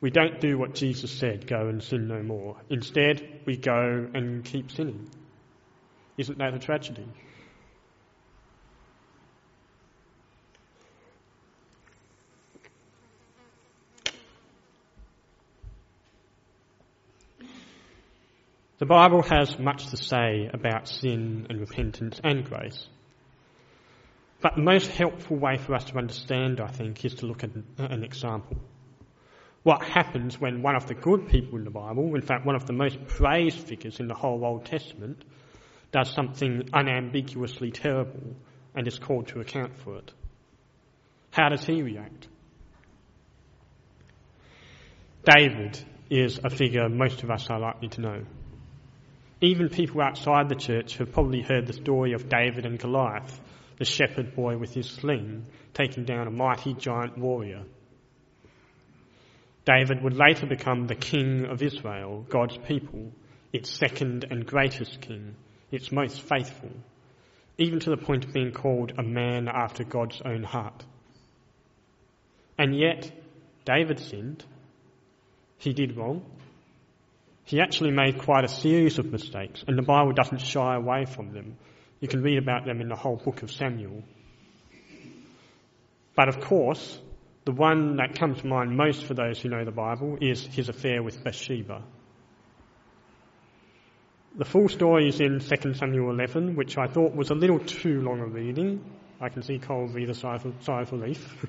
We 0.00 0.10
don't 0.10 0.40
do 0.40 0.56
what 0.56 0.74
Jesus 0.74 1.10
said, 1.10 1.46
go 1.46 1.68
and 1.68 1.82
sin 1.82 2.08
no 2.08 2.22
more. 2.22 2.56
Instead, 2.70 3.40
we 3.44 3.56
go 3.56 4.08
and 4.14 4.44
keep 4.44 4.70
sinning. 4.70 5.08
Isn't 6.16 6.38
that 6.38 6.54
a 6.54 6.58
tragedy? 6.58 7.06
The 18.78 18.86
Bible 18.86 19.22
has 19.22 19.56
much 19.56 19.86
to 19.88 19.96
say 19.96 20.50
about 20.52 20.88
sin 20.88 21.46
and 21.48 21.60
repentance 21.60 22.20
and 22.24 22.44
grace. 22.44 22.88
But 24.40 24.56
the 24.56 24.62
most 24.62 24.88
helpful 24.88 25.36
way 25.36 25.58
for 25.58 25.74
us 25.74 25.84
to 25.84 25.96
understand, 25.96 26.60
I 26.60 26.66
think, 26.66 27.04
is 27.04 27.14
to 27.16 27.26
look 27.26 27.44
at 27.44 27.50
an 27.78 28.02
example. 28.02 28.56
What 29.62 29.84
happens 29.84 30.40
when 30.40 30.60
one 30.60 30.74
of 30.74 30.86
the 30.86 30.94
good 30.94 31.28
people 31.28 31.56
in 31.56 31.64
the 31.64 31.70
Bible, 31.70 32.14
in 32.16 32.20
fact, 32.20 32.44
one 32.44 32.56
of 32.56 32.66
the 32.66 32.72
most 32.72 33.06
praised 33.06 33.58
figures 33.58 34.00
in 34.00 34.08
the 34.08 34.14
whole 34.14 34.44
Old 34.44 34.66
Testament, 34.66 35.24
does 35.92 36.10
something 36.10 36.68
unambiguously 36.72 37.70
terrible 37.70 38.34
and 38.74 38.88
is 38.88 38.98
called 38.98 39.28
to 39.28 39.40
account 39.40 39.78
for 39.78 39.96
it? 39.98 40.12
How 41.30 41.48
does 41.48 41.64
he 41.64 41.80
react? 41.80 42.26
David 45.24 45.82
is 46.10 46.40
a 46.42 46.50
figure 46.50 46.88
most 46.88 47.22
of 47.22 47.30
us 47.30 47.48
are 47.48 47.60
likely 47.60 47.88
to 47.88 48.00
know. 48.00 48.24
Even 49.44 49.68
people 49.68 50.00
outside 50.00 50.48
the 50.48 50.54
church 50.54 50.96
have 50.96 51.12
probably 51.12 51.42
heard 51.42 51.66
the 51.66 51.74
story 51.74 52.14
of 52.14 52.30
David 52.30 52.64
and 52.64 52.78
Goliath 52.78 53.38
the 53.76 53.84
shepherd 53.84 54.34
boy 54.34 54.56
with 54.56 54.72
his 54.72 54.88
sling, 54.88 55.44
taking 55.74 56.04
down 56.04 56.26
a 56.26 56.30
mighty 56.30 56.72
giant 56.72 57.18
warrior. 57.18 57.62
David 59.66 60.02
would 60.02 60.16
later 60.16 60.46
become 60.46 60.86
the 60.86 60.94
king 60.94 61.44
of 61.44 61.62
Israel, 61.62 62.24
God's 62.30 62.56
people, 62.56 63.12
its 63.52 63.68
second 63.68 64.24
and 64.30 64.46
greatest 64.46 65.02
king, 65.02 65.34
its 65.70 65.92
most 65.92 66.22
faithful, 66.22 66.70
even 67.58 67.80
to 67.80 67.90
the 67.90 67.98
point 67.98 68.24
of 68.24 68.32
being 68.32 68.52
called 68.52 68.94
a 68.96 69.02
man 69.02 69.46
after 69.48 69.84
God's 69.84 70.22
own 70.24 70.42
heart. 70.42 70.86
And 72.56 72.74
yet, 72.74 73.12
David 73.66 74.00
sinned. 74.00 74.42
He 75.58 75.74
did 75.74 75.98
wrong. 75.98 76.24
He 77.44 77.60
actually 77.60 77.90
made 77.90 78.18
quite 78.18 78.44
a 78.44 78.48
series 78.48 78.98
of 78.98 79.12
mistakes, 79.12 79.62
and 79.68 79.76
the 79.76 79.82
Bible 79.82 80.12
doesn't 80.12 80.40
shy 80.40 80.74
away 80.74 81.04
from 81.04 81.32
them. 81.32 81.58
You 82.00 82.08
can 82.08 82.22
read 82.22 82.38
about 82.38 82.64
them 82.64 82.80
in 82.80 82.88
the 82.88 82.96
whole 82.96 83.16
book 83.16 83.42
of 83.42 83.52
Samuel. 83.52 84.02
But 86.16 86.28
of 86.28 86.40
course, 86.40 86.98
the 87.44 87.52
one 87.52 87.96
that 87.96 88.18
comes 88.18 88.40
to 88.40 88.46
mind 88.46 88.76
most 88.76 89.04
for 89.04 89.12
those 89.12 89.40
who 89.40 89.50
know 89.50 89.64
the 89.64 89.70
Bible 89.70 90.16
is 90.20 90.46
his 90.46 90.70
affair 90.70 91.02
with 91.02 91.22
Bathsheba. 91.22 91.82
The 94.36 94.44
full 94.44 94.68
story 94.68 95.08
is 95.08 95.20
in 95.20 95.40
2 95.40 95.74
Samuel 95.74 96.10
11, 96.10 96.56
which 96.56 96.78
I 96.78 96.86
thought 96.86 97.14
was 97.14 97.30
a 97.30 97.34
little 97.34 97.58
too 97.58 98.00
long 98.00 98.20
a 98.20 98.26
reading. 98.26 98.82
I 99.20 99.28
can 99.28 99.42
see 99.42 99.58
Cole 99.58 99.86
read 99.86 100.08
a 100.08 100.14
sigh 100.14 100.36
of, 100.36 100.54
sigh 100.62 100.86
relief. 100.90 101.36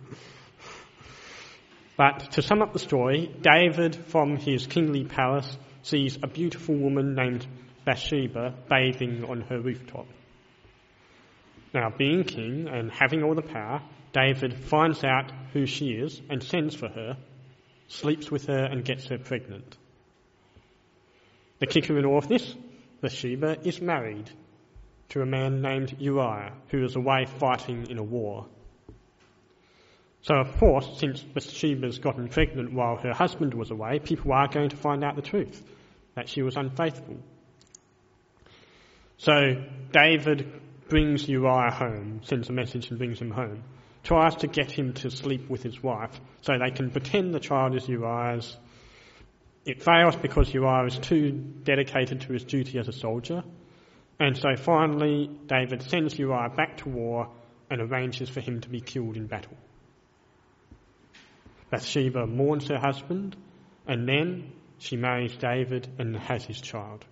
but 1.98 2.32
to 2.34 2.42
sum 2.42 2.62
up 2.62 2.74
the 2.74 2.80
story, 2.80 3.34
David 3.42 3.96
from 3.96 4.36
his 4.36 4.68
kingly 4.68 5.06
palace 5.06 5.58
sees 5.86 6.18
a 6.24 6.27
beautiful 6.27 6.75
woman 6.75 7.13
named 7.13 7.46
Bathsheba 7.86 8.56
bathing 8.68 9.24
on 9.24 9.42
her 9.42 9.60
rooftop. 9.62 10.08
Now, 11.75 11.92
being 11.96 12.24
king 12.24 12.68
and 12.68 12.92
having 12.92 13.22
all 13.22 13.36
the 13.36 13.44
power, 13.44 13.84
David 14.12 14.58
finds 14.58 15.04
out 15.04 15.32
who 15.54 15.68
she 15.68 15.92
is 15.92 16.20
and 16.27 16.42
sends 16.42 16.74
for 16.74 16.88
her, 16.89 17.18
sleeps 17.88 18.32
with 18.32 18.48
her, 18.48 18.65
and 18.65 18.84
gets 18.84 19.08
her 19.10 19.20
pregnant. 19.20 19.77
The 21.60 21.68
kicker 21.68 22.00
in 22.00 22.06
all 22.06 22.18
of 22.18 22.27
this 22.27 22.56
Bathsheba 23.01 23.60
is 23.63 23.80
married 23.80 24.32
to 25.10 25.22
a 25.22 25.25
man 25.25 25.62
named 25.62 25.98
Uriah, 26.00 26.54
who 26.70 26.84
is 26.84 26.96
away 26.96 27.25
fighting 27.25 27.92
in 27.92 28.00
a 28.00 28.04
war. 28.04 28.48
So, 30.25 30.34
of 30.34 30.58
course, 30.58 30.89
since 30.98 31.22
Bathsheba's 31.22 32.00
gotten 32.00 32.29
pregnant 32.29 32.74
while 32.74 32.96
her 32.96 33.13
husband 33.13 33.53
was 33.53 33.70
away, 33.70 34.00
people 34.00 34.34
are 34.34 34.48
going 34.48 34.70
to 34.70 34.75
find 34.75 35.03
out 35.03 35.15
the 35.15 35.22
truth 35.22 35.62
that 36.15 36.27
she 36.27 36.41
was 36.41 36.55
unfaithful. 36.55 37.17
So, 39.17 39.63
David 39.91 40.51
brings 40.89 41.29
Uriah 41.29 41.70
home, 41.70 42.22
sends 42.24 42.50
a 42.50 42.53
message 42.53 42.89
and 42.89 42.98
brings 42.98 43.20
him 43.22 43.29
home, 43.29 43.65
tries 44.03 44.36
to 44.38 44.48
get 44.48 44.72
him 44.72 44.94
to 44.94 45.12
sleep 45.12 45.48
with 45.48 45.62
his 45.62 45.84
wife 45.84 46.20
so 46.41 46.53
they 46.58 46.72
can 46.72 46.89
pretend 46.89 47.32
the 47.32 47.39
child 47.39 47.75
is 47.75 47.88
Uriah's. 47.88 48.58
It 49.63 49.84
fails 49.84 50.15
because 50.15 50.51
Uriah 50.51 50.88
is 50.88 50.98
too 50.98 51.34
dedicated 51.63 52.22
to 52.22 52.34
his 52.34 52.44
duty 52.44 52.79
as 52.79 52.88
a 52.88 52.94
soldier. 52.94 53.44
And 54.20 54.36
so 54.36 54.55
finally, 54.55 55.29
David 55.46 55.84
sends 55.84 56.17
Uriah 56.17 56.50
back 56.50 56.77
to 56.77 56.89
war 56.89 57.29
and 57.70 57.79
arranges 57.79 58.27
for 58.27 58.41
him 58.41 58.62
to 58.62 58.70
be 58.70 58.82
killed 58.82 59.17
in 59.17 59.27
battle. 59.27 59.55
Bathsheba 61.69 62.27
mourns 62.27 62.67
her 62.67 62.79
husband, 62.79 63.36
and 63.88 64.07
then 64.07 64.51
she 64.77 64.98
marries 64.98 65.36
David 65.36 65.88
and 65.98 66.15
has 66.15 66.43
his 66.45 66.60
child. 66.60 67.05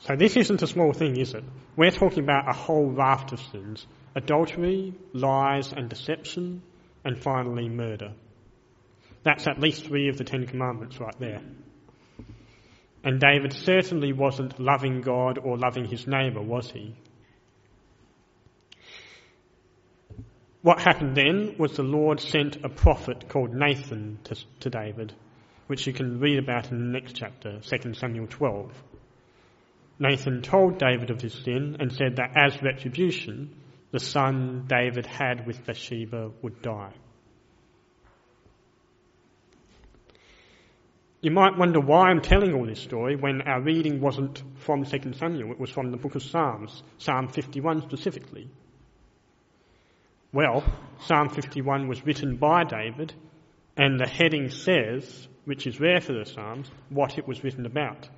So 0.00 0.16
this 0.16 0.36
isn't 0.36 0.62
a 0.62 0.66
small 0.66 0.92
thing, 0.92 1.16
is 1.16 1.32
it? 1.32 1.44
We're 1.76 1.90
talking 1.90 2.24
about 2.24 2.48
a 2.48 2.52
whole 2.52 2.90
raft 2.90 3.32
of 3.32 3.40
sins. 3.40 3.86
Adultery, 4.14 4.92
lies 5.14 5.72
and 5.72 5.88
deception, 5.88 6.62
and 7.04 7.18
finally 7.18 7.68
murder. 7.68 8.12
That's 9.22 9.46
at 9.46 9.58
least 9.58 9.86
three 9.86 10.08
of 10.08 10.18
the 10.18 10.24
Ten 10.24 10.46
Commandments 10.46 11.00
right 11.00 11.18
there. 11.18 11.40
And 13.02 13.18
David 13.18 13.54
certainly 13.54 14.12
wasn't 14.12 14.60
loving 14.60 15.00
God 15.00 15.38
or 15.38 15.56
loving 15.56 15.86
his 15.86 16.06
neighbour, 16.06 16.42
was 16.42 16.70
he? 16.70 16.94
What 20.64 20.80
happened 20.80 21.14
then 21.14 21.56
was 21.58 21.76
the 21.76 21.82
Lord 21.82 22.20
sent 22.20 22.64
a 22.64 22.70
prophet 22.70 23.28
called 23.28 23.52
Nathan 23.52 24.18
to, 24.24 24.34
to 24.60 24.70
David, 24.70 25.12
which 25.66 25.86
you 25.86 25.92
can 25.92 26.20
read 26.20 26.38
about 26.38 26.72
in 26.72 26.78
the 26.78 26.98
next 26.98 27.16
chapter, 27.16 27.60
2 27.60 27.92
Samuel 27.92 28.26
12. 28.28 28.72
Nathan 29.98 30.40
told 30.40 30.78
David 30.78 31.10
of 31.10 31.20
his 31.20 31.34
sin 31.34 31.76
and 31.80 31.92
said 31.92 32.16
that 32.16 32.32
as 32.34 32.62
retribution, 32.62 33.54
the 33.90 34.00
son 34.00 34.64
David 34.66 35.04
had 35.04 35.46
with 35.46 35.66
Bathsheba 35.66 36.30
would 36.40 36.62
die. 36.62 36.94
You 41.20 41.32
might 41.32 41.58
wonder 41.58 41.80
why 41.80 42.08
I'm 42.08 42.22
telling 42.22 42.54
all 42.54 42.64
this 42.64 42.80
story 42.80 43.16
when 43.16 43.42
our 43.42 43.60
reading 43.60 44.00
wasn't 44.00 44.42
from 44.60 44.86
2 44.86 45.12
Samuel, 45.12 45.50
it 45.50 45.60
was 45.60 45.68
from 45.68 45.90
the 45.90 45.98
book 45.98 46.14
of 46.14 46.22
Psalms, 46.22 46.82
Psalm 46.96 47.28
51 47.28 47.82
specifically. 47.82 48.48
Well, 50.34 50.64
Psalm 51.06 51.28
51 51.28 51.86
was 51.86 52.04
written 52.04 52.38
by 52.38 52.64
David, 52.64 53.14
and 53.76 54.00
the 54.00 54.08
heading 54.08 54.50
says, 54.50 55.28
which 55.44 55.64
is 55.64 55.78
rare 55.78 56.00
for 56.00 56.12
the 56.12 56.26
Psalms, 56.26 56.68
what 56.88 57.18
it 57.18 57.28
was 57.28 57.44
written 57.44 57.66
about. 57.66 58.08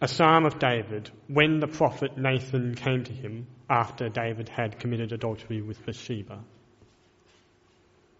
A 0.00 0.08
psalm 0.08 0.44
of 0.44 0.58
David 0.58 1.08
when 1.28 1.60
the 1.60 1.68
prophet 1.68 2.18
Nathan 2.18 2.74
came 2.74 3.04
to 3.04 3.12
him 3.12 3.46
after 3.68 4.08
David 4.08 4.48
had 4.48 4.80
committed 4.80 5.12
adultery 5.12 5.62
with 5.62 5.86
Bathsheba. 5.86 6.40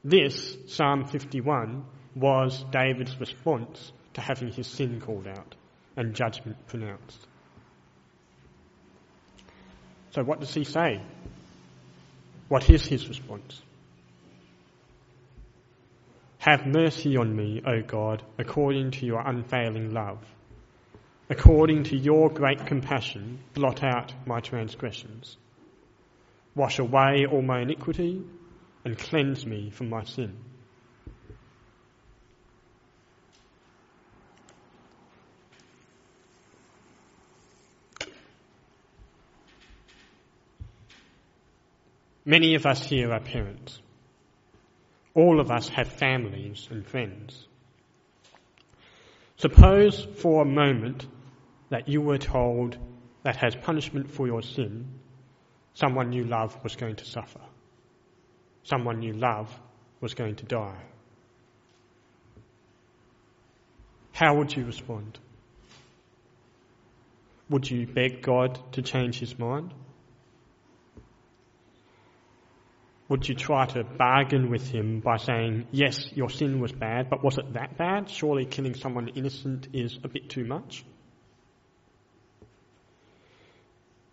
This, 0.05 0.57
Psalm 0.69 1.05
51, 1.05 1.85
was 2.15 2.65
David's 2.71 3.19
response 3.19 3.93
to 4.15 4.21
having 4.21 4.53
his 4.53 4.69
sin 4.69 5.01
called 5.01 5.27
out 5.27 5.57
and 5.97 6.15
judgment 6.15 6.65
pronounced. 6.69 7.27
So, 10.13 10.23
what 10.23 10.39
does 10.39 10.55
he 10.55 10.63
say? 10.63 11.01
What 12.51 12.69
is 12.69 12.85
his 12.85 13.07
response? 13.07 13.63
Have 16.39 16.67
mercy 16.67 17.17
on 17.17 17.37
me, 17.37 17.63
O 17.65 17.81
God, 17.81 18.25
according 18.39 18.91
to 18.91 19.07
your 19.07 19.21
unfailing 19.21 19.95
love. 19.95 20.19
According 21.29 21.85
to 21.85 21.97
your 21.97 22.29
great 22.29 22.67
compassion, 22.67 23.39
blot 23.55 23.85
out 23.85 24.13
my 24.27 24.41
transgressions. 24.41 25.37
Wash 26.57 26.81
away 26.81 27.25
all 27.31 27.41
my 27.41 27.61
iniquity 27.61 28.25
and 28.85 28.99
cleanse 28.99 29.47
me 29.47 29.71
from 29.71 29.89
my 29.89 30.03
sin. 30.03 30.37
Many 42.31 42.55
of 42.55 42.65
us 42.65 42.85
here 42.85 43.13
are 43.13 43.19
parents. 43.19 43.81
All 45.17 45.41
of 45.41 45.51
us 45.51 45.69
have 45.71 45.89
families 45.89 46.69
and 46.71 46.87
friends. 46.87 47.49
Suppose 49.37 50.07
for 50.19 50.43
a 50.43 50.45
moment 50.45 51.09
that 51.71 51.89
you 51.89 52.01
were 52.01 52.19
told 52.19 52.79
that 53.25 53.43
as 53.43 53.57
punishment 53.57 54.13
for 54.13 54.29
your 54.29 54.43
sin, 54.43 54.87
someone 55.75 56.13
you 56.13 56.23
love 56.23 56.57
was 56.63 56.77
going 56.77 56.95
to 57.03 57.05
suffer. 57.05 57.41
Someone 58.63 59.03
you 59.03 59.15
love 59.15 59.51
was 60.01 60.15
going 60.15 60.37
to 60.37 60.45
die. 60.45 60.85
How 64.13 64.37
would 64.37 64.55
you 64.55 64.65
respond? 64.67 65.19
Would 67.49 67.69
you 67.69 67.89
beg 67.89 68.23
God 68.23 68.57
to 68.75 68.83
change 68.83 69.19
his 69.19 69.37
mind? 69.37 69.75
Would 73.11 73.29
you 73.29 73.35
try 73.35 73.67
to 73.67 73.83
bargain 73.83 74.51
with 74.51 74.69
him 74.69 75.01
by 75.01 75.17
saying, 75.17 75.67
yes, 75.73 76.13
your 76.13 76.31
sin 76.31 76.61
was 76.61 76.71
bad, 76.71 77.11
but 77.11 77.25
was 77.25 77.39
it 77.39 77.55
that 77.55 77.77
bad? 77.77 78.09
Surely 78.09 78.47
killing 78.47 78.75
someone 78.75 79.09
innocent 79.09 79.67
is 79.73 79.99
a 80.05 80.09
bit 80.09 80.31
too 80.31 80.45
much? 80.45 80.85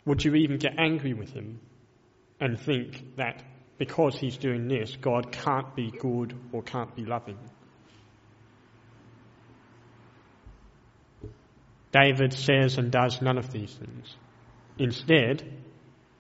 Would 0.06 0.25
you 0.25 0.34
even 0.34 0.58
get 0.58 0.80
angry 0.80 1.13
with 1.13 1.32
him 1.32 1.60
and 2.39 2.60
think 2.60 3.18
that 3.18 3.44
because 3.77 4.18
he's 4.18 4.38
doing 4.38 4.68
this, 4.68 4.96
God 4.96 5.32
can't 5.32 5.75
be 5.75 5.92
good 5.92 6.34
or 6.51 6.63
can't 6.63 6.96
be 6.96 7.06
loving? 7.06 7.38
David 11.92 12.34
says 12.34 12.80
and 12.80 12.92
does 12.92 13.22
none 13.22 13.38
of 13.38 13.51
these 13.51 13.75
things. 13.75 14.16
Instead, 14.80 15.44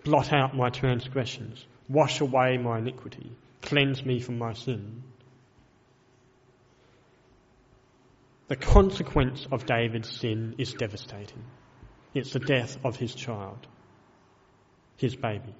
blot 0.03 0.31
out 0.31 0.55
my 0.55 0.69
transgressions, 0.69 1.65
wash 1.89 2.21
away 2.21 2.57
my 2.57 2.79
iniquity, 2.79 3.31
cleanse 3.61 4.05
me 4.05 4.19
from 4.19 4.37
my 4.37 4.53
sin. 4.53 5.03
The 8.47 8.55
consequence 8.55 9.47
of 9.51 9.65
David's 9.65 10.09
sin 10.09 10.55
is 10.57 10.73
devastating. 10.73 11.43
It's 12.13 12.31
the 12.31 12.39
death 12.39 12.77
of 12.83 12.95
his 12.95 13.13
child 13.13 13.67
his 14.97 15.15
baby. 15.15 15.53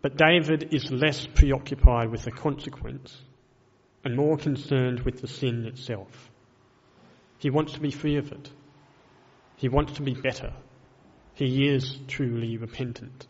But 0.00 0.16
David 0.16 0.72
is 0.72 0.90
less 0.90 1.26
preoccupied 1.26 2.10
with 2.10 2.24
the 2.24 2.30
consequence 2.30 3.14
and 4.04 4.16
more 4.16 4.36
concerned 4.36 5.00
with 5.00 5.20
the 5.20 5.28
sin 5.28 5.66
itself. 5.66 6.30
He 7.38 7.50
wants 7.50 7.74
to 7.74 7.80
be 7.80 7.90
free 7.90 8.16
of 8.16 8.32
it. 8.32 8.50
He 9.56 9.68
wants 9.68 9.94
to 9.94 10.02
be 10.02 10.14
better. 10.14 10.52
He 11.38 11.68
is 11.68 11.96
truly 12.08 12.56
repentant. 12.56 13.26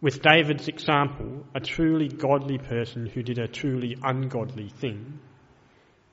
With 0.00 0.22
David's 0.22 0.68
example, 0.68 1.44
a 1.54 1.60
truly 1.60 2.08
godly 2.08 2.58
person 2.58 3.06
who 3.06 3.22
did 3.22 3.38
a 3.38 3.46
truly 3.46 3.96
ungodly 4.02 4.68
thing 4.68 5.20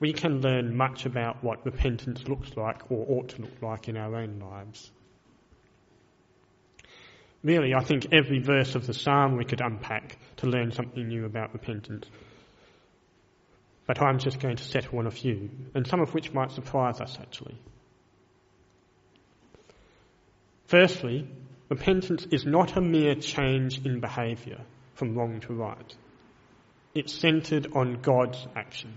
we 0.00 0.12
can 0.12 0.42
learn 0.42 0.76
much 0.76 1.06
about 1.06 1.42
what 1.42 1.64
repentance 1.64 2.28
looks 2.28 2.54
like 2.58 2.90
or 2.90 3.06
ought 3.08 3.30
to 3.30 3.40
look 3.40 3.62
like 3.62 3.88
in 3.88 3.96
our 3.96 4.16
own 4.16 4.38
lives. 4.38 4.90
Really, 7.42 7.72
I 7.72 7.82
think 7.82 8.08
every 8.12 8.38
verse 8.38 8.74
of 8.74 8.86
the 8.86 8.92
psalm 8.92 9.38
we 9.38 9.46
could 9.46 9.62
unpack 9.62 10.18
to 10.36 10.46
learn 10.46 10.72
something 10.72 11.08
new 11.08 11.24
about 11.24 11.54
repentance. 11.54 12.06
But 13.86 14.00
I'm 14.00 14.18
just 14.18 14.40
going 14.40 14.56
to 14.56 14.64
settle 14.64 14.98
on 14.98 15.06
a 15.06 15.10
few, 15.10 15.50
and 15.74 15.86
some 15.86 16.00
of 16.00 16.14
which 16.14 16.32
might 16.32 16.52
surprise 16.52 17.00
us 17.00 17.18
actually. 17.20 17.58
Firstly, 20.66 21.28
repentance 21.68 22.26
is 22.30 22.46
not 22.46 22.76
a 22.76 22.80
mere 22.80 23.14
change 23.14 23.84
in 23.84 24.00
behaviour 24.00 24.60
from 24.94 25.14
wrong 25.14 25.40
to 25.40 25.52
right. 25.52 25.94
It's 26.94 27.12
centred 27.12 27.68
on 27.74 28.00
God's 28.00 28.46
action. 28.56 28.94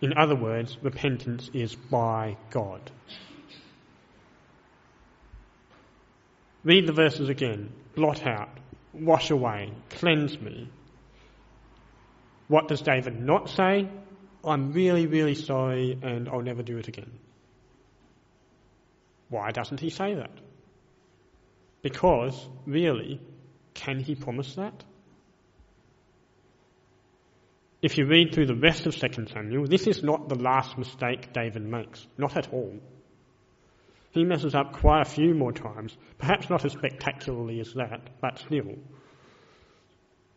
In 0.00 0.18
other 0.18 0.34
words, 0.34 0.76
repentance 0.82 1.48
is 1.54 1.74
by 1.74 2.36
God. 2.50 2.90
Read 6.64 6.86
the 6.86 6.92
verses 6.92 7.28
again. 7.28 7.72
Blot 7.94 8.26
out, 8.26 8.50
wash 8.92 9.30
away, 9.30 9.72
cleanse 9.90 10.38
me. 10.40 10.68
What 12.48 12.68
does 12.68 12.82
David 12.82 13.20
not 13.20 13.48
say? 13.48 13.88
I'm 14.44 14.72
really, 14.72 15.06
really 15.06 15.34
sorry 15.34 15.98
and 16.02 16.28
I'll 16.28 16.42
never 16.42 16.62
do 16.62 16.78
it 16.78 16.88
again. 16.88 17.10
Why 19.28 19.50
doesn't 19.50 19.80
he 19.80 19.90
say 19.90 20.14
that? 20.14 20.32
Because, 21.82 22.48
really, 22.66 23.20
can 23.74 23.98
he 23.98 24.14
promise 24.14 24.54
that? 24.54 24.84
If 27.82 27.98
you 27.98 28.06
read 28.06 28.32
through 28.32 28.46
the 28.46 28.54
rest 28.54 28.86
of 28.86 28.94
2 28.94 29.26
Samuel, 29.26 29.66
this 29.66 29.86
is 29.88 30.02
not 30.04 30.28
the 30.28 30.36
last 30.36 30.78
mistake 30.78 31.32
David 31.32 31.64
makes. 31.64 32.06
Not 32.16 32.36
at 32.36 32.52
all. 32.52 32.78
He 34.12 34.24
messes 34.24 34.54
up 34.54 34.74
quite 34.74 35.00
a 35.00 35.10
few 35.10 35.34
more 35.34 35.52
times, 35.52 35.96
perhaps 36.18 36.48
not 36.50 36.64
as 36.64 36.72
spectacularly 36.72 37.58
as 37.60 37.72
that, 37.74 38.20
but 38.20 38.38
still. 38.38 38.76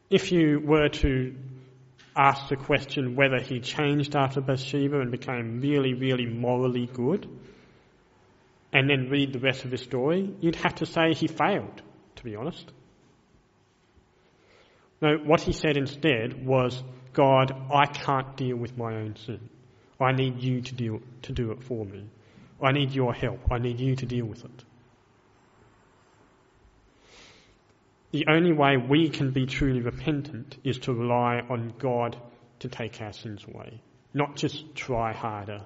If 0.10 0.32
you 0.32 0.62
were 0.64 0.90
to 0.90 1.36
ask 2.16 2.48
the 2.48 2.56
question 2.56 3.16
whether 3.16 3.40
he 3.40 3.60
changed 3.60 4.16
after 4.16 4.42
Bathsheba 4.42 5.00
and 5.00 5.12
became 5.12 5.62
really, 5.62 5.94
really 5.94 6.26
morally 6.26 6.88
good, 6.92 7.28
and 8.72 8.90
then 8.90 9.10
read 9.10 9.34
the 9.34 9.40
rest 9.40 9.66
of 9.66 9.72
the 9.72 9.78
story, 9.78 10.34
you'd 10.40 10.56
have 10.56 10.76
to 10.76 10.86
say 10.86 11.14
he 11.14 11.28
failed, 11.28 11.82
to 12.16 12.24
be 12.24 12.36
honest. 12.36 12.72
No, 15.02 15.18
what 15.18 15.42
he 15.42 15.52
said 15.52 15.78
instead 15.78 16.46
was, 16.46 16.82
God, 17.14 17.54
I 17.74 17.86
can't 17.86 18.36
deal 18.38 18.58
with 18.58 18.78
my 18.78 18.96
own 18.96 19.16
sin. 19.18 19.50
I 20.00 20.12
need 20.12 20.42
you 20.42 20.62
to, 20.62 20.76
deal, 20.76 21.00
to 21.24 21.32
do 21.32 21.52
it 21.52 21.64
for 21.64 21.86
me. 21.86 22.06
I 22.62 22.72
need 22.72 22.92
your 22.92 23.14
help. 23.14 23.40
I 23.52 23.60
need 23.60 23.80
you 23.80 23.96
to 23.96 24.06
deal 24.06 24.26
with 24.26 24.44
it. 24.44 24.64
The 28.12 28.26
only 28.28 28.54
way 28.54 28.78
we 28.78 29.10
can 29.10 29.32
be 29.32 29.46
truly 29.46 29.82
repentant 29.82 30.58
is 30.64 30.80
to 30.80 30.94
rely 30.94 31.42
on 31.50 31.74
God 31.78 32.16
to 32.60 32.70
take 32.70 33.02
our 33.02 33.14
sins 33.14 33.44
away, 33.46 33.82
not 34.14 34.36
just 34.36 34.76
try 34.76 35.14
harder. 35.14 35.62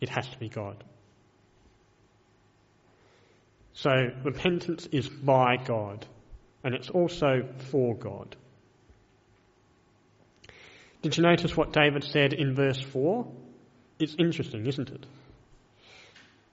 It 0.00 0.08
has 0.08 0.28
to 0.28 0.38
be 0.38 0.48
God. 0.48 0.82
So 3.74 3.90
repentance 4.22 4.86
is 4.92 5.08
by 5.08 5.56
God, 5.56 6.06
and 6.62 6.74
it's 6.74 6.90
also 6.90 7.48
for 7.70 7.96
God. 7.96 8.36
Did 11.00 11.16
you 11.16 11.22
notice 11.24 11.56
what 11.56 11.72
David 11.72 12.04
said 12.04 12.32
in 12.32 12.54
verse 12.54 12.80
4? 12.80 13.26
It's 13.98 14.14
interesting, 14.18 14.66
isn't 14.66 14.90
it? 14.90 15.06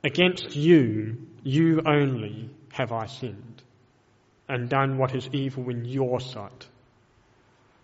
Against 0.03 0.55
you, 0.55 1.27
you 1.43 1.81
only 1.85 2.49
have 2.71 2.91
I 2.91 3.05
sinned 3.05 3.58
and 4.49 4.67
done 4.67 4.97
what 4.97 5.15
is 5.15 5.29
evil 5.31 5.69
in 5.69 5.85
your 5.85 6.19
sight. 6.19 6.67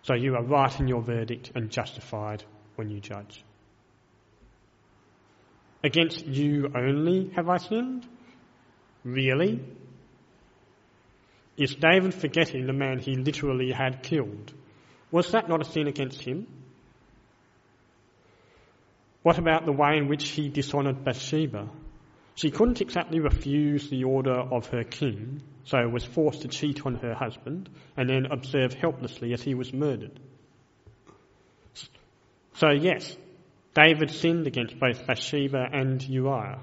So 0.02 0.14
you 0.14 0.34
are 0.34 0.42
right 0.42 0.78
in 0.78 0.88
your 0.88 1.00
verdict 1.00 1.52
and 1.54 1.70
justified 1.70 2.44
when 2.74 2.90
you 2.90 3.00
judge. 3.00 3.42
Against 5.82 6.26
you 6.26 6.70
only 6.74 7.30
have 7.36 7.48
I 7.48 7.58
sinned? 7.58 8.06
Really? 9.04 9.60
Is 11.56 11.74
David 11.74 12.12
forgetting 12.12 12.66
the 12.66 12.72
man 12.72 12.98
he 12.98 13.14
literally 13.14 13.72
had 13.72 14.02
killed? 14.02 14.52
Was 15.10 15.30
that 15.32 15.48
not 15.48 15.62
a 15.62 15.64
sin 15.64 15.86
against 15.86 16.20
him? 16.20 16.46
What 19.22 19.38
about 19.38 19.64
the 19.64 19.72
way 19.72 19.96
in 19.96 20.08
which 20.08 20.28
he 20.28 20.48
dishonoured 20.48 21.04
Bathsheba? 21.04 21.68
She 22.34 22.50
couldn't 22.50 22.80
exactly 22.80 23.20
refuse 23.20 23.88
the 23.88 24.04
order 24.04 24.34
of 24.34 24.68
her 24.68 24.84
king, 24.84 25.42
so 25.66 25.86
was 25.88 26.04
forced 26.04 26.42
to 26.42 26.48
cheat 26.48 26.86
on 26.86 26.94
her 26.96 27.14
husband 27.14 27.68
and 27.96 28.08
then 28.08 28.26
observe 28.30 28.72
helplessly 28.72 29.32
as 29.32 29.42
he 29.42 29.54
was 29.54 29.72
murdered. 29.72 30.18
So 32.54 32.70
yes, 32.70 33.16
David 33.74 34.10
sinned 34.10 34.46
against 34.46 34.78
both 34.78 35.06
Bathsheba 35.06 35.66
and 35.70 36.02
Uriah. 36.02 36.60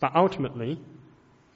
But 0.00 0.14
ultimately, 0.14 0.78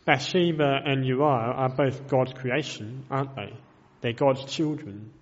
Bathsheba 0.04 0.80
and 0.84 1.06
Uriah 1.06 1.52
are 1.54 1.68
both 1.68 2.08
God's 2.08 2.32
creation, 2.32 3.04
aren't 3.10 3.36
they? 3.36 3.52
They're 4.00 4.12
God's 4.14 4.44
children. 4.44 5.12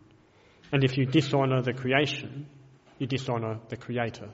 And 0.73 0.85
if 0.85 0.97
you 0.97 1.07
dishonour 1.07 1.61
the 1.62 1.73
creation, 1.73 2.47
you 2.99 3.07
dishonour 3.07 3.59
the 3.69 3.77
Creator. 3.77 4.29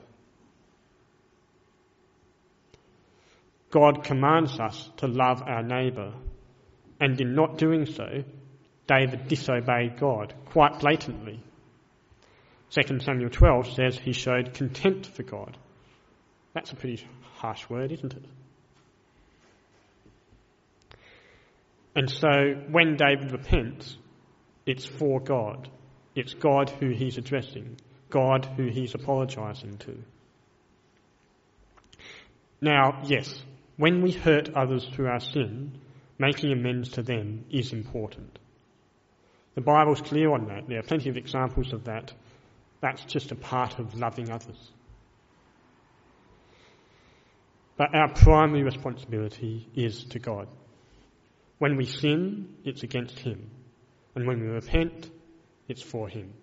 God 3.71 4.03
commands 4.03 4.59
us 4.59 4.89
to 4.97 5.07
love 5.07 5.41
our 5.41 5.63
neighbour, 5.63 6.13
and 7.03 7.19
in 7.19 7.35
not 7.35 7.57
doing 7.57 7.85
so, 7.85 8.23
David 8.87 9.27
disobeyed 9.27 9.99
God 9.99 10.33
quite 10.45 10.79
blatantly. 10.79 11.43
2 12.69 13.01
Samuel 13.01 13.29
12 13.29 13.73
says 13.73 13.99
he 13.99 14.13
showed 14.13 14.53
contempt 14.53 15.07
for 15.07 15.23
God. 15.23 15.57
That's 16.53 16.71
a 16.71 16.77
pretty 16.77 17.05
harsh 17.35 17.69
word, 17.69 17.91
isn't 17.91 18.13
it? 18.13 18.23
And 21.93 22.09
so 22.09 22.55
when 22.71 22.95
David 22.95 23.33
repents, 23.33 23.97
it's 24.65 24.85
for 24.85 25.19
God. 25.19 25.69
It's 26.15 26.33
God 26.33 26.69
who 26.69 26.91
he's 26.91 27.17
addressing, 27.17 27.75
God 28.09 28.45
who 28.55 28.67
he's 28.67 28.95
apologising 28.95 29.77
to. 29.79 29.97
Now, 32.61 33.01
yes, 33.03 33.43
when 33.75 34.01
we 34.01 34.11
hurt 34.13 34.55
others 34.55 34.85
through 34.85 35.07
our 35.07 35.19
sin, 35.19 35.81
making 36.17 36.51
amends 36.51 36.89
to 36.89 37.03
them 37.03 37.45
is 37.49 37.73
important. 37.73 38.39
The 39.55 39.61
Bible's 39.61 40.01
clear 40.01 40.31
on 40.31 40.47
that. 40.47 40.67
There 40.67 40.79
are 40.79 40.83
plenty 40.83 41.09
of 41.09 41.17
examples 41.17 41.73
of 41.73 41.85
that. 41.85 42.11
That's 42.81 43.03
just 43.05 43.31
a 43.31 43.35
part 43.35 43.79
of 43.79 43.99
loving 43.99 44.31
others. 44.31 44.71
But 47.77 47.95
our 47.95 48.09
primary 48.09 48.63
responsibility 48.63 49.67
is 49.75 50.03
to 50.05 50.19
God. 50.19 50.47
When 51.59 51.75
we 51.75 51.85
sin, 51.85 52.55
it's 52.63 52.83
against 52.83 53.19
Him. 53.19 53.49
And 54.15 54.27
when 54.27 54.41
we 54.41 54.47
repent, 54.47 55.09
it's 55.67 55.81
for 55.81 56.07
Him. 56.07 56.33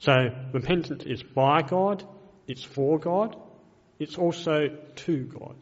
So 0.00 0.12
repentance 0.52 1.04
is 1.04 1.22
by 1.22 1.62
God, 1.62 2.04
it's 2.46 2.62
for 2.62 2.98
God, 2.98 3.36
it's 3.98 4.16
also 4.16 4.68
to 4.94 5.24
God. 5.24 5.56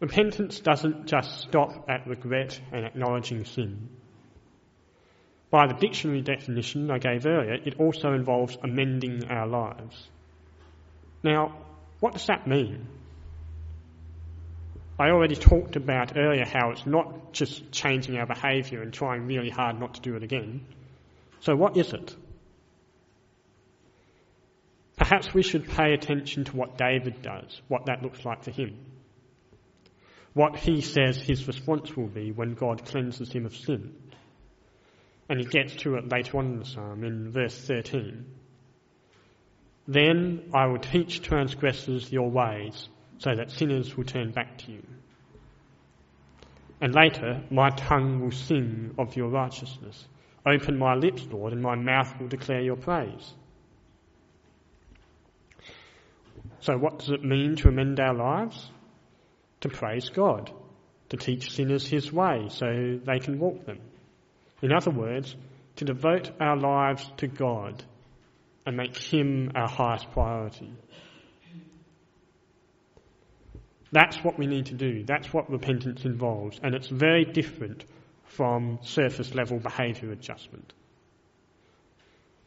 Repentance 0.00 0.60
doesn't 0.60 1.06
just 1.06 1.42
stop 1.42 1.88
at 1.88 2.06
regret 2.06 2.60
and 2.72 2.84
acknowledging 2.84 3.44
sin. 3.44 3.88
By 5.50 5.66
the 5.68 5.74
dictionary 5.74 6.20
definition 6.20 6.90
I 6.90 6.98
gave 6.98 7.26
earlier, 7.26 7.54
it 7.54 7.78
also 7.78 8.12
involves 8.12 8.58
amending 8.62 9.24
our 9.30 9.46
lives. 9.46 10.08
Now, 11.22 11.56
what 12.00 12.12
does 12.12 12.26
that 12.26 12.46
mean? 12.46 12.88
I 14.98 15.10
already 15.10 15.36
talked 15.36 15.76
about 15.76 16.16
earlier 16.16 16.44
how 16.44 16.70
it's 16.70 16.86
not 16.86 17.32
just 17.32 17.72
changing 17.72 18.16
our 18.16 18.26
behaviour 18.26 18.82
and 18.82 18.92
trying 18.92 19.26
really 19.26 19.50
hard 19.50 19.78
not 19.80 19.94
to 19.94 20.00
do 20.00 20.16
it 20.16 20.22
again. 20.22 20.66
So 21.40 21.56
what 21.56 21.76
is 21.76 21.92
it? 21.92 22.14
Perhaps 24.96 25.34
we 25.34 25.42
should 25.42 25.68
pay 25.68 25.92
attention 25.92 26.44
to 26.44 26.56
what 26.56 26.78
David 26.78 27.22
does, 27.22 27.60
what 27.68 27.86
that 27.86 28.02
looks 28.02 28.24
like 28.24 28.44
for 28.44 28.52
him. 28.52 28.76
What 30.34 30.56
he 30.56 30.80
says 30.80 31.16
his 31.16 31.46
response 31.46 31.96
will 31.96 32.08
be 32.08 32.32
when 32.32 32.54
God 32.54 32.84
cleanses 32.84 33.32
him 33.32 33.46
of 33.46 33.56
sin. 33.56 33.94
And 35.28 35.40
he 35.40 35.46
gets 35.46 35.74
to 35.76 35.94
it 35.94 36.10
later 36.10 36.38
on 36.38 36.46
in 36.46 36.58
the 36.58 36.66
psalm 36.66 37.04
in 37.04 37.30
verse 37.30 37.56
13. 37.56 38.26
Then 39.86 40.50
I 40.52 40.66
will 40.66 40.78
teach 40.78 41.22
transgressors 41.22 42.10
your 42.10 42.30
ways 42.30 42.88
so 43.18 43.34
that 43.34 43.52
sinners 43.52 43.96
will 43.96 44.04
turn 44.04 44.32
back 44.32 44.58
to 44.58 44.72
you. 44.72 44.82
And 46.80 46.94
later, 46.94 47.42
my 47.50 47.70
tongue 47.70 48.20
will 48.20 48.32
sing 48.32 48.94
of 48.98 49.16
your 49.16 49.28
righteousness. 49.28 50.06
Open 50.44 50.76
my 50.76 50.94
lips, 50.94 51.26
Lord, 51.30 51.52
and 51.52 51.62
my 51.62 51.76
mouth 51.76 52.12
will 52.20 52.28
declare 52.28 52.60
your 52.60 52.76
praise. 52.76 53.32
So, 56.60 56.76
what 56.76 56.98
does 56.98 57.10
it 57.10 57.24
mean 57.24 57.56
to 57.56 57.68
amend 57.68 58.00
our 58.00 58.14
lives? 58.14 58.70
To 59.64 59.70
praise 59.70 60.10
God, 60.10 60.52
to 61.08 61.16
teach 61.16 61.52
sinners 61.52 61.86
His 61.86 62.12
way 62.12 62.48
so 62.50 63.00
they 63.02 63.18
can 63.18 63.38
walk 63.38 63.64
them. 63.64 63.78
In 64.60 64.74
other 64.74 64.90
words, 64.90 65.34
to 65.76 65.86
devote 65.86 66.30
our 66.38 66.54
lives 66.54 67.10
to 67.16 67.28
God 67.28 67.82
and 68.66 68.76
make 68.76 68.94
Him 68.94 69.52
our 69.54 69.66
highest 69.66 70.10
priority. 70.10 70.70
That's 73.90 74.18
what 74.18 74.38
we 74.38 74.46
need 74.46 74.66
to 74.66 74.74
do. 74.74 75.02
That's 75.02 75.32
what 75.32 75.50
repentance 75.50 76.04
involves. 76.04 76.60
And 76.62 76.74
it's 76.74 76.88
very 76.88 77.24
different 77.24 77.86
from 78.24 78.80
surface 78.82 79.34
level 79.34 79.60
behaviour 79.60 80.12
adjustment. 80.12 80.74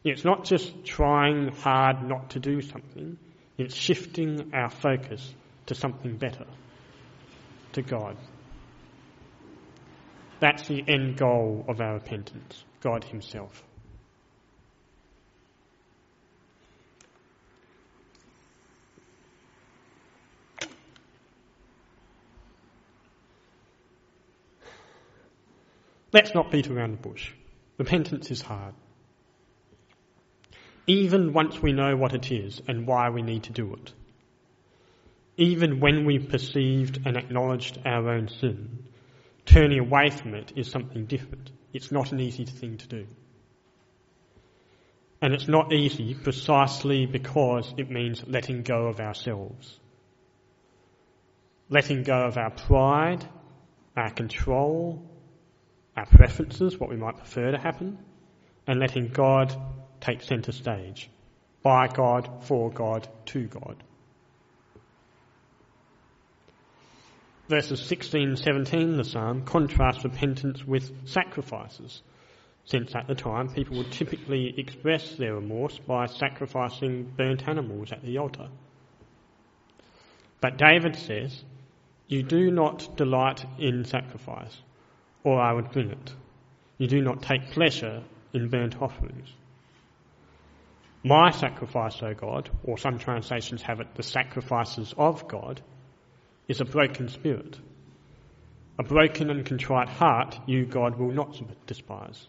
It's 0.04 0.24
not 0.24 0.44
just 0.44 0.84
trying 0.84 1.48
hard 1.48 2.00
not 2.08 2.30
to 2.30 2.38
do 2.38 2.60
something, 2.60 3.18
it's 3.56 3.74
shifting 3.74 4.52
our 4.54 4.70
focus 4.70 5.34
to 5.66 5.74
something 5.74 6.16
better, 6.16 6.46
to 7.78 7.88
God. 7.88 8.16
That's 10.40 10.68
the 10.68 10.84
end 10.86 11.16
goal 11.16 11.64
of 11.68 11.80
our 11.80 11.94
repentance, 11.94 12.64
God 12.80 13.04
Himself. 13.04 13.64
Let's 26.12 26.34
not 26.34 26.50
beat 26.50 26.68
around 26.70 26.92
the 26.92 27.08
bush. 27.08 27.32
Repentance 27.76 28.30
is 28.30 28.40
hard. 28.40 28.74
Even 30.86 31.32
once 31.34 31.60
we 31.60 31.72
know 31.72 31.96
what 31.96 32.14
it 32.14 32.32
is 32.32 32.62
and 32.66 32.86
why 32.86 33.10
we 33.10 33.20
need 33.20 33.44
to 33.44 33.52
do 33.52 33.74
it. 33.74 33.92
Even 35.38 35.78
when 35.78 36.04
we've 36.04 36.28
perceived 36.28 36.98
and 37.06 37.16
acknowledged 37.16 37.78
our 37.86 38.10
own 38.10 38.28
sin, 38.28 38.84
turning 39.46 39.78
away 39.78 40.10
from 40.10 40.34
it 40.34 40.52
is 40.56 40.68
something 40.68 41.06
different. 41.06 41.52
It's 41.72 41.92
not 41.92 42.10
an 42.10 42.18
easy 42.18 42.44
thing 42.44 42.76
to 42.78 42.88
do. 42.88 43.06
And 45.22 45.32
it's 45.32 45.46
not 45.46 45.72
easy 45.72 46.14
precisely 46.14 47.06
because 47.06 47.72
it 47.78 47.88
means 47.88 48.24
letting 48.26 48.62
go 48.62 48.86
of 48.86 48.98
ourselves. 48.98 49.78
Letting 51.70 52.02
go 52.02 52.26
of 52.26 52.36
our 52.36 52.50
pride, 52.50 53.24
our 53.96 54.10
control, 54.10 55.08
our 55.96 56.06
preferences, 56.06 56.78
what 56.78 56.90
we 56.90 56.96
might 56.96 57.16
prefer 57.16 57.52
to 57.52 57.58
happen, 57.58 57.98
and 58.66 58.80
letting 58.80 59.08
God 59.08 59.54
take 60.00 60.22
centre 60.22 60.52
stage. 60.52 61.10
By 61.62 61.86
God, 61.86 62.44
for 62.44 62.70
God, 62.70 63.08
to 63.26 63.46
God. 63.46 63.84
Verses 67.48 67.80
16 67.80 68.28
and 68.28 68.38
17 68.38 68.96
the 68.96 69.04
psalm 69.04 69.44
contrasts 69.44 70.04
repentance 70.04 70.64
with 70.66 71.08
sacrifices, 71.08 72.02
since 72.64 72.94
at 72.94 73.06
the 73.06 73.14
time 73.14 73.48
people 73.48 73.78
would 73.78 73.90
typically 73.90 74.54
express 74.58 75.16
their 75.16 75.34
remorse 75.34 75.78
by 75.78 76.06
sacrificing 76.06 77.12
burnt 77.16 77.48
animals 77.48 77.90
at 77.90 78.02
the 78.02 78.18
altar. 78.18 78.48
But 80.40 80.58
David 80.58 80.96
says, 80.96 81.42
You 82.06 82.22
do 82.22 82.50
not 82.50 82.96
delight 82.96 83.44
in 83.58 83.84
sacrifice 83.84 84.56
or 85.24 85.40
I 85.40 85.52
would 85.52 85.72
bring 85.72 85.90
it. 85.90 86.14
You 86.78 86.86
do 86.86 87.02
not 87.02 87.22
take 87.22 87.50
pleasure 87.50 88.02
in 88.32 88.48
burnt 88.48 88.80
offerings. 88.80 89.28
My 91.02 91.30
sacrifice, 91.30 92.02
O 92.02 92.14
God, 92.14 92.50
or 92.64 92.78
some 92.78 92.98
translations 92.98 93.62
have 93.62 93.80
it, 93.80 93.94
the 93.94 94.02
sacrifices 94.02 94.94
of 94.96 95.28
God, 95.28 95.60
is 96.48 96.60
a 96.60 96.64
broken 96.64 97.08
spirit. 97.08 97.58
A 98.78 98.82
broken 98.82 99.30
and 99.30 99.44
contrite 99.44 99.88
heart 99.88 100.38
you, 100.46 100.64
God, 100.64 100.98
will 100.98 101.10
not 101.10 101.40
despise. 101.66 102.26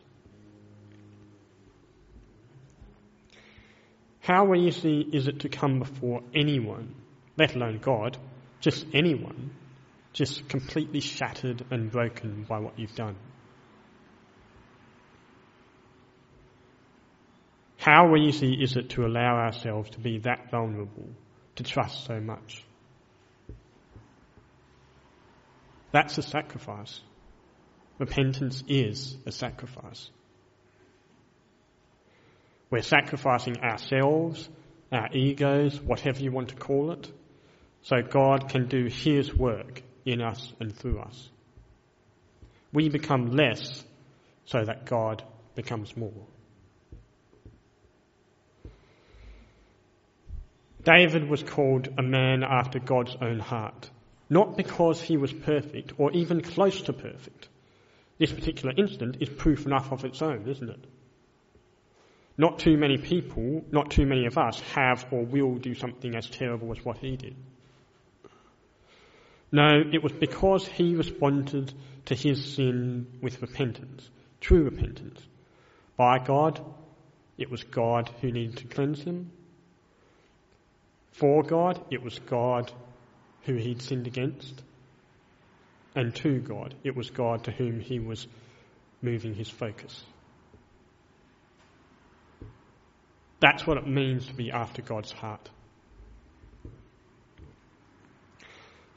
How 4.20 4.54
easy 4.54 5.08
is 5.12 5.28
it 5.28 5.40
to 5.40 5.50
come 5.50 5.80
before 5.80 6.22
anyone, 6.36 6.94
let 7.38 7.56
alone 7.56 7.80
God, 7.80 8.18
just 8.60 8.86
anyone, 8.94 9.52
just 10.14 10.48
completely 10.50 11.00
shattered 11.00 11.66
and 11.72 11.90
broken 11.90 12.46
by 12.48 12.60
what 12.60 12.78
you've 12.78 12.96
done? 12.96 13.16
How 17.78 18.16
easy 18.18 18.54
is 18.54 18.76
it 18.76 18.90
to 18.92 19.06
allow 19.06 19.38
ourselves 19.38 19.92
to 19.92 20.00
be 20.00 20.20
that 20.20 20.52
vulnerable, 20.52 21.08
to 21.56 21.64
trust 21.64 22.06
so 22.06 22.20
much? 22.20 22.64
That's 25.92 26.18
a 26.18 26.22
sacrifice. 26.22 27.02
Repentance 27.98 28.64
is 28.68 29.18
a 29.26 29.32
sacrifice. 29.32 30.10
We're 32.70 32.82
sacrificing 32.82 33.58
ourselves, 33.58 34.48
our 34.92 35.10
egos, 35.14 35.80
whatever 35.82 36.20
you 36.20 36.32
want 36.32 36.50
to 36.50 36.56
call 36.56 36.92
it, 36.92 37.12
so 37.82 38.02
God 38.02 38.50
can 38.50 38.68
do 38.68 38.86
His 38.86 39.34
work 39.34 39.82
in 40.06 40.22
us 40.22 40.54
and 40.60 40.76
through 40.76 41.00
us. 41.00 41.30
We 42.72 42.90
become 42.90 43.32
less 43.32 43.84
so 44.46 44.64
that 44.64 44.86
God 44.86 45.24
becomes 45.56 45.98
more. 45.98 46.26
David 50.84 51.30
was 51.30 51.44
called 51.44 51.90
a 51.98 52.04
man 52.04 52.44
after 52.44 52.80
God's 52.80 53.16
own 53.22 53.40
heart, 53.40 53.90
not 54.30 54.56
because 54.56 55.02
he 55.02 55.18
was 55.18 55.34
perfect 55.34 55.94
or 55.98 56.12
even 56.12 56.42
close 56.42 56.82
to 56.84 56.94
perfect. 56.94 57.50
This 58.20 58.32
particular 58.32 58.74
incident 58.78 59.18
is 59.22 59.30
proof 59.30 59.66
enough 59.66 59.92
of 59.92 60.06
its 60.06 60.22
own, 60.22 60.48
isn't 60.48 60.70
it? 60.70 60.86
Not 62.38 62.60
too 62.60 62.78
many 62.78 62.98
people, 62.98 63.66
not 63.72 63.92
too 63.92 64.06
many 64.06 64.26
of 64.26 64.38
us 64.38 64.60
have 64.74 65.06
or 65.12 65.26
will 65.26 65.56
do 65.56 65.74
something 65.74 66.16
as 66.16 66.30
terrible 66.30 66.72
as 66.72 66.84
what 66.86 66.98
he 66.98 67.18
did. 67.18 67.36
No, 69.52 69.82
it 69.92 70.04
was 70.04 70.12
because 70.12 70.68
he 70.68 70.96
responded 70.96 71.74
to 72.06 72.16
his 72.16 72.54
sin 72.54 73.08
with 73.22 73.42
repentance, 73.42 74.10
true 74.42 74.64
repentance. 74.64 75.22
By 75.98 76.20
God, 76.20 76.64
it 77.38 77.50
was 77.50 77.64
God 77.64 78.10
who 78.22 78.32
needed 78.32 78.58
to 78.58 78.68
cleanse 78.68 79.02
him. 79.02 79.32
For 81.14 81.42
God, 81.44 81.84
it 81.90 82.04
was 82.04 82.20
God 82.20 82.72
who 83.44 83.56
he'd 83.56 83.82
sinned 83.82 84.08
against. 84.08 84.64
And 85.96 86.16
to 86.18 86.40
God, 86.40 86.76
it 86.84 86.96
was 86.96 87.10
God 87.10 87.46
to 87.46 87.52
whom 87.52 87.80
he 87.80 88.00
was 88.00 88.28
moving 89.02 89.34
his 89.34 89.50
focus. 89.50 90.04
That's 93.40 93.66
what 93.66 93.78
it 93.78 93.88
means 93.88 94.28
to 94.28 94.34
be 94.34 94.52
after 94.52 94.82
God's 94.82 95.12
heart. 95.12 95.50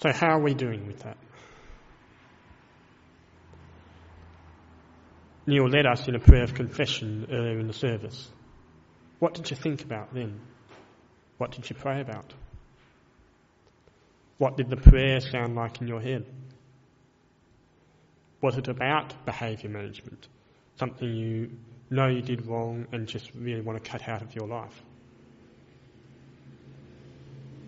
So, 0.02 0.12
how 0.12 0.36
are 0.36 0.42
we 0.42 0.54
doing 0.54 0.86
with 0.86 1.00
that? 1.00 1.16
Neil 5.46 5.68
led 5.68 5.86
us 5.86 6.06
in 6.08 6.14
a 6.14 6.20
prayer 6.20 6.44
of 6.44 6.54
confession 6.54 7.26
earlier 7.30 7.58
in 7.58 7.66
the 7.66 7.72
service. 7.72 8.28
What 9.18 9.34
did 9.34 9.50
you 9.50 9.56
think 9.56 9.82
about 9.82 10.12
then? 10.12 10.40
What 11.38 11.52
did 11.52 11.68
you 11.68 11.76
pray 11.76 12.00
about? 12.00 12.32
What 14.42 14.56
did 14.56 14.70
the 14.70 14.76
prayer 14.76 15.20
sound 15.20 15.54
like 15.54 15.80
in 15.80 15.86
your 15.86 16.00
head? 16.00 16.26
Was 18.40 18.58
it 18.58 18.66
about 18.66 19.24
behaviour 19.24 19.70
management? 19.70 20.26
Something 20.80 21.14
you 21.14 21.50
know 21.90 22.08
you 22.08 22.22
did 22.22 22.44
wrong 22.48 22.88
and 22.90 23.06
just 23.06 23.32
really 23.36 23.60
want 23.60 23.80
to 23.80 23.88
cut 23.88 24.08
out 24.08 24.20
of 24.20 24.34
your 24.34 24.48
life? 24.48 24.82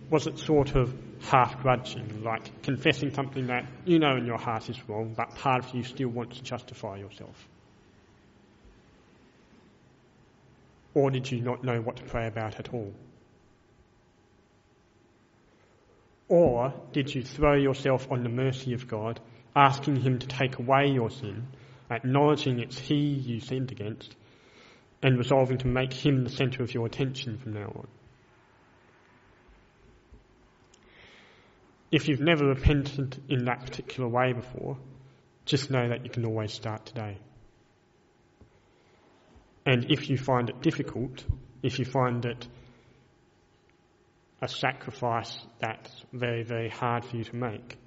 Was 0.09 0.27
it 0.27 0.37
sort 0.37 0.75
of 0.75 0.93
half 1.21 1.61
grudging, 1.61 2.25
like 2.25 2.61
confessing 2.61 3.13
something 3.13 3.47
that 3.47 3.65
you 3.85 3.97
know 3.97 4.17
in 4.17 4.25
your 4.25 4.37
heart 4.37 4.69
is 4.69 4.89
wrong, 4.89 5.13
but 5.15 5.33
part 5.33 5.63
of 5.63 5.73
you 5.73 5.85
still 5.85 6.09
wants 6.09 6.39
to 6.39 6.43
justify 6.43 6.97
yourself? 6.97 7.47
Or 10.93 11.09
did 11.09 11.31
you 11.31 11.39
not 11.39 11.63
know 11.63 11.79
what 11.79 11.95
to 11.95 12.03
pray 12.03 12.27
about 12.27 12.59
at 12.59 12.73
all? 12.73 12.93
Or 16.27 16.73
did 16.91 17.13
you 17.13 17.23
throw 17.23 17.55
yourself 17.55 18.11
on 18.11 18.23
the 18.23 18.29
mercy 18.29 18.73
of 18.73 18.87
God, 18.87 19.19
asking 19.55 19.97
Him 19.97 20.19
to 20.19 20.27
take 20.27 20.57
away 20.57 20.87
your 20.87 21.09
sin, 21.09 21.47
acknowledging 21.89 22.59
it's 22.59 22.79
He 22.79 22.95
you 22.95 23.39
sinned 23.39 23.71
against, 23.71 24.15
and 25.03 25.17
resolving 25.17 25.59
to 25.59 25.67
make 25.67 25.93
Him 25.93 26.23
the 26.23 26.31
centre 26.31 26.63
of 26.63 26.73
your 26.73 26.87
attention 26.87 27.37
from 27.37 27.53
now 27.53 27.71
on? 27.75 27.87
If 31.91 32.07
you've 32.07 32.21
never 32.21 32.45
repented 32.45 33.21
in 33.29 33.45
that 33.45 33.61
particular 33.65 34.09
way 34.09 34.33
before, 34.33 34.77
just 35.45 35.69
know 35.69 35.87
that 35.89 36.03
you 36.03 36.09
can 36.09 36.25
always 36.25 36.51
start 36.51 36.87
today. 36.87 37.17
And 39.65 39.91
if 39.91 40.09
you 40.09 40.17
find 40.17 40.49
it 40.49 40.61
difficult, 40.61 41.23
if 41.61 41.79
you 41.79 41.85
find 41.85 42.25
it 42.25 42.47
a 44.45 44.47
sacrifice 44.47 45.37
that's 45.59 45.91
very, 46.13 46.43
very 46.43 46.69
hard 46.69 47.03
for 47.03 47.17
you 47.17 47.23
to 47.23 47.35
make. 47.35 47.77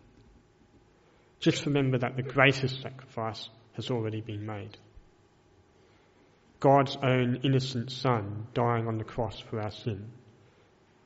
Just 1.38 1.66
remember 1.66 1.98
that 1.98 2.16
the 2.16 2.22
greatest 2.22 2.82
sacrifice 2.82 3.48
has 3.74 3.90
already 3.90 4.20
been 4.20 4.44
made. 4.44 4.76
God's 6.58 6.96
own 6.96 7.40
innocent 7.44 7.92
son 7.92 8.48
dying 8.54 8.88
on 8.88 8.98
the 8.98 9.04
cross 9.04 9.38
for 9.38 9.60
our 9.60 9.70
sin, 9.70 10.10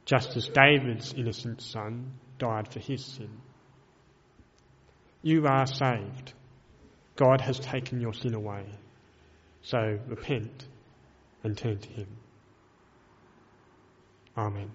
just 0.06 0.34
as 0.36 0.48
David's 0.48 1.12
innocent 1.12 1.60
son 1.60 2.12
died 2.38 2.72
for 2.72 2.80
his 2.80 3.04
sin. 3.04 3.30
You 5.20 5.46
are 5.46 5.66
saved. 5.66 6.32
God 7.16 7.42
has 7.42 7.60
taken 7.60 8.00
your 8.00 8.14
sin 8.14 8.34
away. 8.34 8.64
So 9.60 9.98
repent 10.08 10.66
and 11.44 11.56
turn 11.56 11.78
to 11.78 11.88
him. 11.90 12.08
Amen. 14.34 14.70